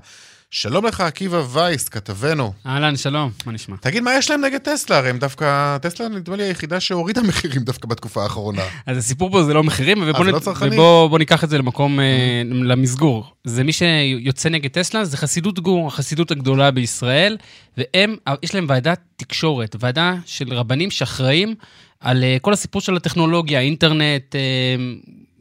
[0.50, 2.52] שלום לך, עקיבא וייס, כתבנו.
[2.66, 3.76] אהלן, שלום, מה נשמע?
[3.80, 4.98] תגיד, מה יש להם נגד טסלה?
[4.98, 8.62] הרי הם דווקא, טסלה נדמה לי היחידה שהורידה מחירים דווקא בתקופה האחרונה.
[8.86, 10.28] אז הסיפור פה זה לא מחירים, ובוא נ...
[10.76, 11.04] לא?
[11.06, 13.24] ובוא ניקח את זה למקום, אה, למסגור.
[13.44, 17.36] זה מי שיוצא נגד טסלה, זה חסידות גור, החסידות הגדולה בישראל,
[17.76, 21.54] והם, יש להם ועדת תקשורת, ועדה של רבנים שאחראים
[22.00, 24.40] על אה, כל הסיפור של הטכנולוגיה, אינטרנט, אה,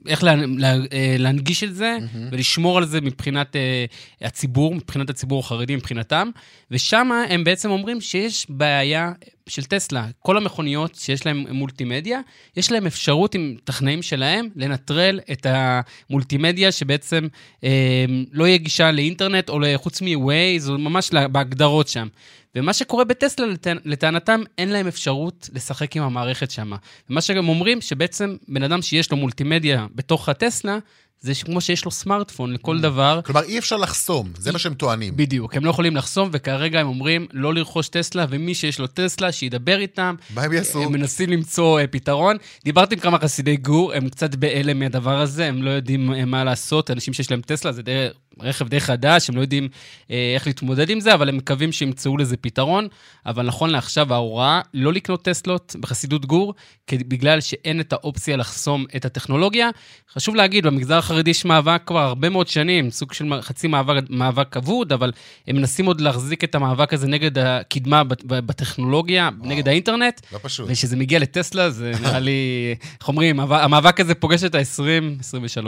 [0.07, 2.17] איך לה, לה, אה, להנגיש את זה mm-hmm.
[2.31, 3.85] ולשמור על זה מבחינת אה,
[4.21, 6.29] הציבור, מבחינת הציבור החרדי, מבחינתם.
[6.71, 9.11] ושם הם בעצם אומרים שיש בעיה
[9.49, 10.07] של טסלה.
[10.19, 12.19] כל המכוניות שיש להן מולטימדיה,
[12.57, 17.27] יש להן אפשרות עם טכנאים שלהם לנטרל את המולטימדיה שבעצם
[17.63, 22.07] אה, לא יהיה גישה לאינטרנט או חוץ מ-Waze, או ממש בהגדרות שם.
[22.55, 23.47] ומה שקורה בטסלה,
[23.85, 26.71] לטענתם, אין להם אפשרות לשחק עם המערכת שם.
[27.09, 30.77] ומה שגם אומרים, שבעצם בן אדם שיש לו מולטימדיה בתוך הטסלה,
[31.19, 32.81] זה כמו שיש לו סמארטפון לכל mm.
[32.81, 33.19] דבר.
[33.25, 35.17] כלומר, אי אפשר לחסום, זה מה שהם טוענים.
[35.17, 39.31] בדיוק, הם לא יכולים לחסום, וכרגע הם אומרים לא לרכוש טסלה, ומי שיש לו טסלה,
[39.31, 40.15] שידבר איתם.
[40.35, 40.83] מה הם יעשו?
[40.83, 42.37] הם מנסים למצוא uh, פתרון.
[42.65, 46.43] דיברתי עם כמה חסידי גור, הם קצת בהלם מהדבר הזה, הם לא יודעים uh, מה
[46.43, 48.07] לעשות, אנשים שיש להם טסלה, זה די
[48.39, 49.67] רכב די חדש, הם לא יודעים
[50.11, 52.87] אה, איך להתמודד עם זה, אבל הם מקווים שימצאו לזה פתרון.
[53.25, 56.53] אבל נכון לעכשיו, ההוראה לא לקנות טסלות בחסידות גור,
[56.91, 59.69] בגלל שאין את האופציה לחסום את הטכנולוגיה.
[60.13, 64.57] חשוב להגיד, במגזר החרדי יש מאבק כבר הרבה מאוד שנים, סוג של חצי מאבק, מאבק
[64.57, 65.11] אבוד, אבל
[65.47, 70.21] הם מנסים עוד להחזיק את המאבק הזה נגד הקדמה בטכנולוגיה, וואו, נגד האינטרנט.
[70.31, 70.65] לא פשוט.
[70.69, 72.31] וכשזה מגיע לטסלה, זה נראה לי,
[72.99, 75.67] איך אומרים, המאבק הזה פוגש את ה-2023.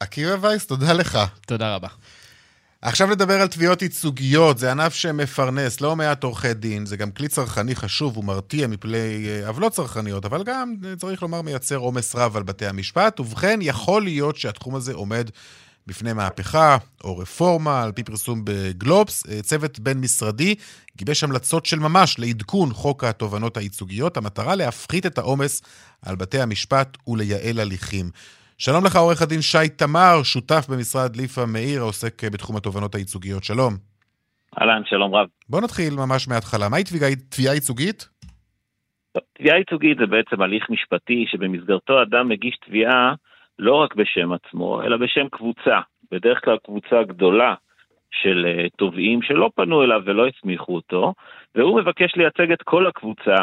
[0.00, 1.18] עקיבא וייס, תודה לך.
[1.46, 1.88] תודה רבה.
[2.88, 7.28] עכשיו נדבר על תביעות ייצוגיות, זה ענף שמפרנס לא מעט עורכי דין, זה גם כלי
[7.28, 12.36] צרכני חשוב ומרתיע מפני אה, עוולות צרכניות, אבל גם, אה, צריך לומר, מייצר עומס רב
[12.36, 15.30] על בתי המשפט, ובכן, יכול להיות שהתחום הזה עומד
[15.86, 19.26] בפני מהפכה או רפורמה, על פי פרסום בגלובס.
[19.28, 20.54] אה, צוות בין-משרדי
[20.96, 25.62] גיבש המלצות של ממש לעדכון חוק התובענות הייצוגיות, המטרה להפחית את העומס
[26.02, 28.10] על בתי המשפט ולייעל הליכים.
[28.58, 33.44] שלום לך, עורך הדין שי תמר, שותף במשרד ליפה מאיר, העוסק בתחום התובענות הייצוגיות.
[33.44, 33.72] שלום.
[34.60, 35.26] אהלן, שלום רב.
[35.48, 36.68] בוא נתחיל ממש מההתחלה.
[36.68, 36.84] מהי
[37.30, 38.08] תביעה ייצוגית?
[39.38, 43.14] תביעה ייצוגית זה בעצם הליך משפטי שבמסגרתו אדם מגיש תביעה
[43.58, 45.80] לא רק בשם עצמו, אלא בשם קבוצה.
[46.12, 47.54] בדרך כלל קבוצה גדולה
[48.10, 51.14] של אה, תובעים שלא פנו אליו ולא הסמיכו אותו,
[51.54, 53.36] והוא מבקש לייצג את כל הקבוצה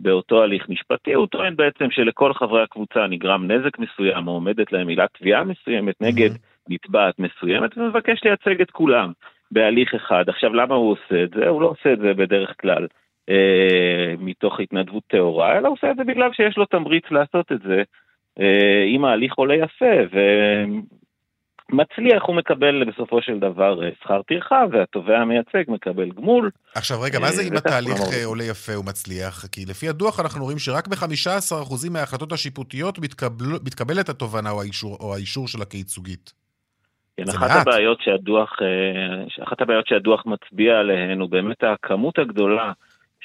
[0.00, 4.88] באותו הליך משפטי, הוא טוען בעצם שלכל חברי הקבוצה נגרם נזק מסוים, או עומדת להם
[4.88, 6.30] עילת תביעה מסוימת נגד
[6.68, 9.12] נתבעת מסוימת, ומבקש לייצג את כולם
[9.50, 10.24] בהליך אחד.
[10.28, 11.48] עכשיו, למה הוא עושה את זה?
[11.48, 12.86] הוא לא עושה את זה בדרך כלל
[13.28, 17.60] אה, מתוך התנדבות טהורה, אלא הוא עושה את זה בגלל שיש לו תמריץ לעשות את
[17.62, 17.82] זה.
[18.40, 19.94] אה, אם ההליך עולה יפה,
[21.72, 26.50] מצליח, הוא מקבל בסופו של דבר אה, שכר טרחה, והתובע המייצג מקבל גמול.
[26.74, 29.46] עכשיו רגע, מה זה אה, אם התהליך אה, עולה יפה ומצליח?
[29.52, 35.14] כי לפי הדוח אנחנו רואים שרק ב-15% מההחלטות השיפוטיות מתקבל, מתקבלת התובנה או האישור, או
[35.14, 36.32] האישור שלה כייצוגית.
[37.16, 38.52] כן, אחת הבעיות, שהדוח,
[39.42, 42.72] אחת הבעיות שהדוח מצביע עליהן הוא באמת הכמות הגדולה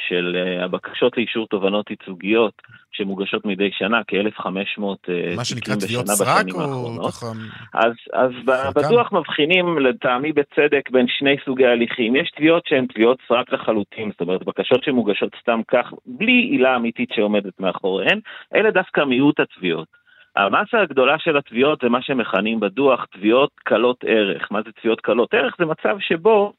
[0.08, 6.46] של uh, הבקשות לאישור תובענות ייצוגיות שמוגשות מדי שנה, כ-1,500 uh, מה שנקרא תביעות סרק
[6.54, 7.26] או ככה...
[7.74, 8.32] אז, אז
[8.76, 12.16] בדוח מבחינים לטעמי בצדק בין שני סוגי הליכים.
[12.16, 17.10] יש תביעות שהן תביעות סרק לחלוטין, זאת אומרת בקשות שמוגשות סתם כך, בלי עילה אמיתית
[17.16, 18.20] שעומדת מאחוריהן,
[18.56, 20.06] אלה דווקא מיעוט התביעות.
[20.36, 24.48] המסה הגדולה של התביעות זה מה שמכנים בדוח תביעות קלות ערך.
[24.52, 25.56] מה זה תביעות קלות ערך?
[25.60, 26.54] זה מצב שבו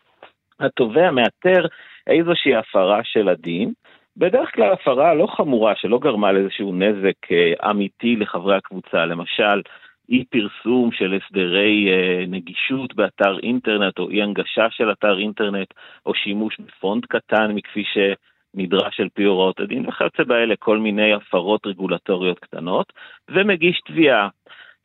[0.61, 1.67] התובע מאתר
[2.07, 3.73] איזושהי הפרה של הדין,
[4.17, 9.63] בדרך כלל הפרה לא חמורה שלא גרמה לאיזשהו נזק אה, אמיתי לחברי הקבוצה, למשל
[10.09, 15.75] אי פרסום של הסדרי אה, נגישות באתר אינטרנט או אי הנגשה של אתר אינטרנט
[16.07, 21.67] או שימוש בפונט קטן מכפי שנדרש על פי הוראות הדין וכיוצא באלה כל מיני הפרות
[21.67, 22.93] רגולטוריות קטנות.
[23.29, 24.29] ומגיש תביעה.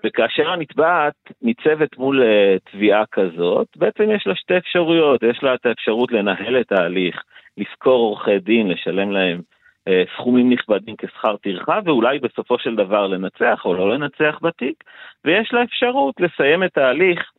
[0.04, 5.66] וכאשר הנתבעת ניצבת מול uh, תביעה כזאת, בעצם יש לה שתי אפשרויות, יש לה את
[5.66, 7.24] האפשרות לנהל את ההליך,
[7.58, 9.42] לשכור עורכי דין, לשלם להם
[9.90, 14.84] uh, סכומים נכבדים כשכר טרחה, ואולי בסופו של דבר לנצח או לא לנצח בתיק,
[15.26, 17.32] ויש לה אפשרות לסיים את ההליך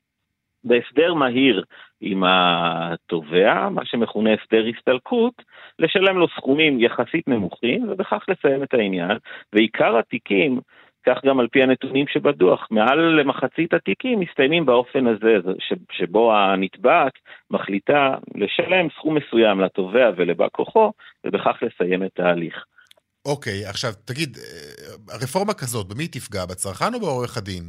[0.65, 1.65] בהסדר מהיר
[2.01, 5.43] עם התובע, מה שמכונה הסדר הסתלקות,
[5.79, 9.17] לשלם לו סכומים יחסית נמוכים, ובכך לסיים את העניין.
[9.53, 10.61] ועיקר התיקים
[11.07, 15.37] כך גם על פי הנתונים שבדוח, מעל למחצית התיקים מסתיימים באופן הזה,
[15.93, 17.13] שבו הנתבעת
[17.51, 20.93] מחליטה לשלם סכום מסוים לתובע ולבא כוחו,
[21.25, 22.65] ובכך לסיים את ההליך.
[23.27, 26.47] אוקיי, okay, עכשיו תגיד, אה, רפורמה כזאת, במי תפגע?
[26.47, 27.63] בצרכן או בעורך הדין?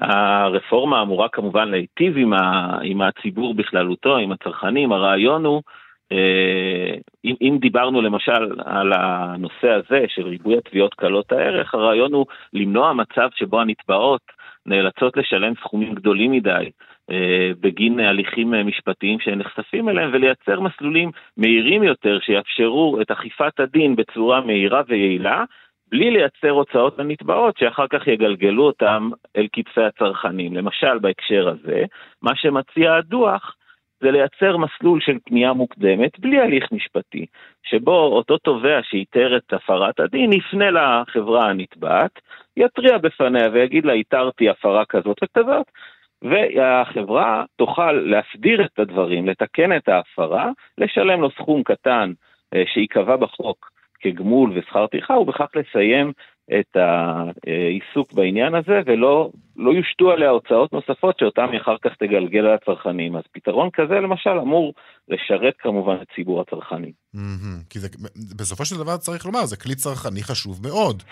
[0.00, 4.92] הרפורמה אמורה כמובן להיטיב עם, ה, עם הציבור בכללותו, עם הצרכנים.
[4.92, 5.62] הרעיון הוא
[7.24, 12.92] אם, אם דיברנו למשל על הנושא הזה של ריבוי התביעות קלות הערך, הרעיון הוא למנוע
[12.92, 14.22] מצב שבו הנתבעות
[14.66, 16.70] נאלצות לשלם סכומים גדולים מדי
[17.10, 23.96] אה, בגין הליכים משפטיים שהן נחשפים אליהם ולייצר מסלולים מהירים יותר שיאפשרו את אכיפת הדין
[23.96, 25.44] בצורה מהירה ויעילה
[25.90, 30.56] בלי לייצר הוצאות לנתבעות שאחר כך יגלגלו אותם אל כתפי הצרכנים.
[30.56, 31.84] למשל, בהקשר הזה,
[32.22, 33.56] מה שמציע הדוח
[34.02, 37.26] זה לייצר מסלול של פנייה מוקדמת בלי הליך משפטי,
[37.62, 42.20] שבו אותו תובע שאיתר את הפרת הדין יפנה לחברה הנתבעת,
[42.56, 45.66] יתריע בפניה ויגיד לה, איתרתי הפרה כזאת וכזאת,
[46.22, 52.12] והחברה תוכל להסדיר את הדברים, לתקן את ההפרה, לשלם לו סכום קטן
[52.54, 56.12] אה, שייקבע בחוק כגמול ושכר טרחה, ובכך לסיים
[56.50, 62.46] את העיסוק בעניין הזה, ולא לא יושתו עליה הוצאות נוספות שאותן היא אחר כך תגלגל
[62.46, 63.16] על הצרכנים.
[63.16, 64.74] אז פתרון כזה למשל אמור
[65.08, 66.92] לשרת כמובן את ציבור הצרכנים.
[67.70, 67.88] כי זה,
[68.36, 71.02] בסופו של דבר צריך לומר, זה כלי צרכני חשוב מאוד.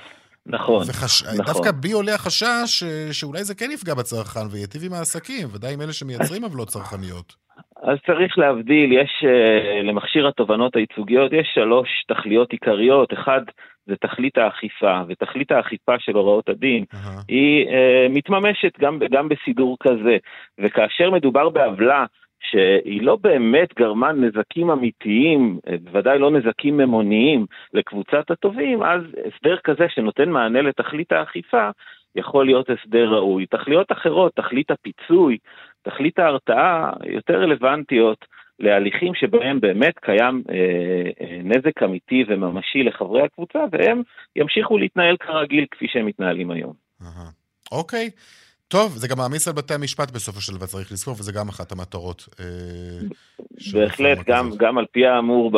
[0.46, 1.22] נכון, וחש...
[1.22, 1.44] נכון.
[1.44, 2.84] דווקא בי עולה החשש ש...
[3.12, 7.34] שאולי זה כן יפגע בצרכן וייטיב עם העסקים, ודאי עם אלה שמייצרים עוולות צרכניות.
[7.82, 13.12] אז צריך להבדיל, יש uh, למכשיר התובנות הייצוגיות, יש שלוש תכליות עיקריות.
[13.12, 13.40] אחד,
[13.86, 16.96] זה תכלית האכיפה, ותכלית האכיפה של הוראות הדין uh-huh.
[17.28, 17.72] היא uh,
[18.10, 20.16] מתממשת גם, גם בסידור כזה.
[20.58, 22.04] וכאשר מדובר בעוולה
[22.50, 29.86] שהיא לא באמת גרמה נזקים אמיתיים, בוודאי לא נזקים ממוניים לקבוצת התובעים, אז הסדר כזה
[29.88, 31.70] שנותן מענה לתכלית האכיפה
[32.14, 33.46] יכול להיות הסדר ראוי.
[33.46, 35.38] תכליות אחרות, תכלית הפיצוי,
[35.82, 38.24] תכלית ההרתעה, יותר רלוונטיות
[38.58, 40.54] להליכים שבהם באמת קיים אה,
[41.20, 44.02] אה, נזק אמיתי וממשי לחברי הקבוצה, והם
[44.36, 46.72] ימשיכו להתנהל כרגיל כפי שהם מתנהלים היום.
[47.72, 48.06] אוקיי.
[48.06, 48.18] Uh-huh.
[48.18, 48.40] Okay.
[48.70, 51.72] טוב, זה גם מעמיס על בתי המשפט בסופו של דבר, צריך לזכור, וזה גם אחת
[51.72, 52.28] המטרות.
[52.40, 52.46] אה,
[53.72, 55.50] בהחלט, גם, גם על פי האמור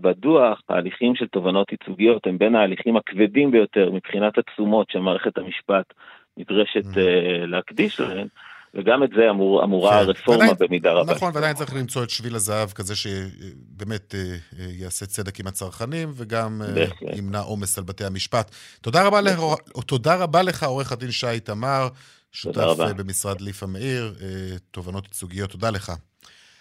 [0.00, 5.92] בדוח, ההליכים של תובנות ייצוגיות הם בין ההליכים הכבדים ביותר מבחינת התשומות שמערכת המשפט
[6.36, 6.96] נדרשת mm.
[6.96, 8.26] uh, להקדיש להן.
[8.74, 9.96] וגם את זה אמור, אמורה כן.
[9.96, 11.14] הרפורמה ועדיין, במידה רבה.
[11.14, 16.62] נכון, ועדיין צריך למצוא את שביל הזהב כזה שבאמת אה, יעשה צדק עם הצרכנים, וגם
[16.74, 17.16] בהחלט.
[17.16, 18.50] ימנע עומס על בתי המשפט.
[18.80, 19.40] תודה רבה, לך,
[19.86, 21.88] תודה רבה לך, עורך הדין שי תמר.
[22.32, 25.50] שותף אה, במשרד ליפה מאיר, אה, תובנות ייצוגיות.
[25.50, 25.92] תודה לך.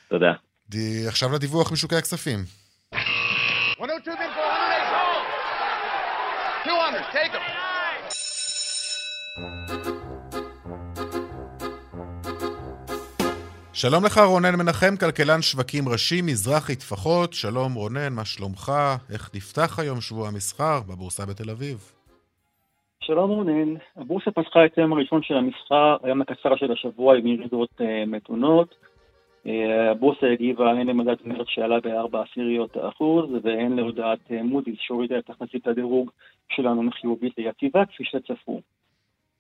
[0.10, 0.34] תודה.
[1.08, 2.40] עכשיו לדיווח משוקי הכספים.
[13.84, 17.34] שלום לך רונן מנחם, כלכלן שווקים ראשי, מזרחי טפחות.
[17.34, 18.72] שלום רונן, מה שלומך?
[19.14, 21.78] איך נפתח היום שבוע המסחר בבורסה בתל אביב?
[23.04, 27.70] שלום רונן, הבורסה פתחה את היום הראשון של המסחר, היום הקצר של השבוע עם ירידות
[27.82, 28.76] uh, מתונות.
[29.46, 29.50] Uh,
[29.92, 35.26] הבורסה הגיבה הן למדד מרץ שעלה בארבע עשיריות האחוז והן להודעת uh, מודי'ס שהורידה את
[35.26, 36.12] תחזית הדירוג
[36.52, 38.62] שלנו מחיובית ליציבה כפי שצפו.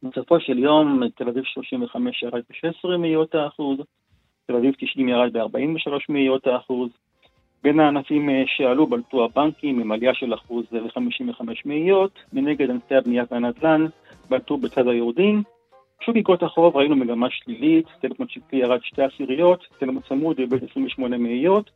[0.04, 3.78] בסופו של יום תל אביב 35 ירד ב-16 מאיות האחוז,
[4.52, 6.90] תל אביב 90 ירד ב-43 מאיות האחוז,
[7.64, 13.24] בין הענפים אה, שעלו בלטו הבנקים עם עלייה של אחוז ו-55 מאיות, מנגד ענפי הבנייה
[13.32, 13.86] והנדל"ן
[14.30, 15.44] בלטו בצד היורדים.
[16.06, 21.18] שוק איגרות החוב ראינו מגמה שלילית, טלפון שקלי ירד שתי עשיריות, טלפון צמוד איבד 28
[21.18, 21.72] מאיות,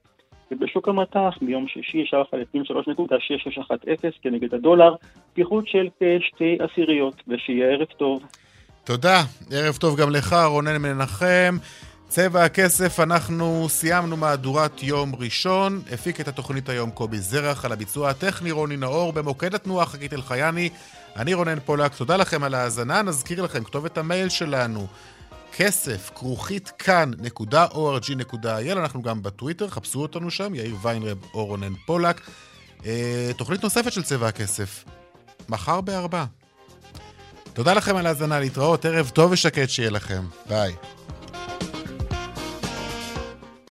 [0.51, 4.95] ובשוק המטח ביום שישי ישר חלפים 3.6610 כנגד הדולר,
[5.33, 8.23] פיחות של כשתי עשיריות, ושיהיה ערב טוב.
[8.83, 9.21] תודה,
[9.51, 11.57] ערב טוב גם לך, רונן מנחם.
[12.09, 15.81] צבע הכסף, אנחנו סיימנו מהדורת יום ראשון.
[15.91, 20.69] הפיק את התוכנית היום קובי זרח, על הביצוע הטכני רוני נאור, במוקד התנועה חגית אלחייני.
[21.15, 23.01] אני רונן פולק, תודה לכם על ההאזנה.
[23.01, 24.87] נזכיר לכם, כתובת המייל שלנו,
[25.57, 32.21] כסף, כרוכית כאן.org.il, אנחנו גם בטוויטר, חפשו אותנו שם, יאיר ויינרב או רונן פולק.
[32.85, 34.83] אה, תוכנית נוספת של צבע הכסף,
[35.49, 36.25] מחר בארבע.
[37.53, 40.23] תודה לכם על ההאזנה, להתראות, ערב טוב ושקט שיהיה לכם.
[40.49, 40.75] ביי.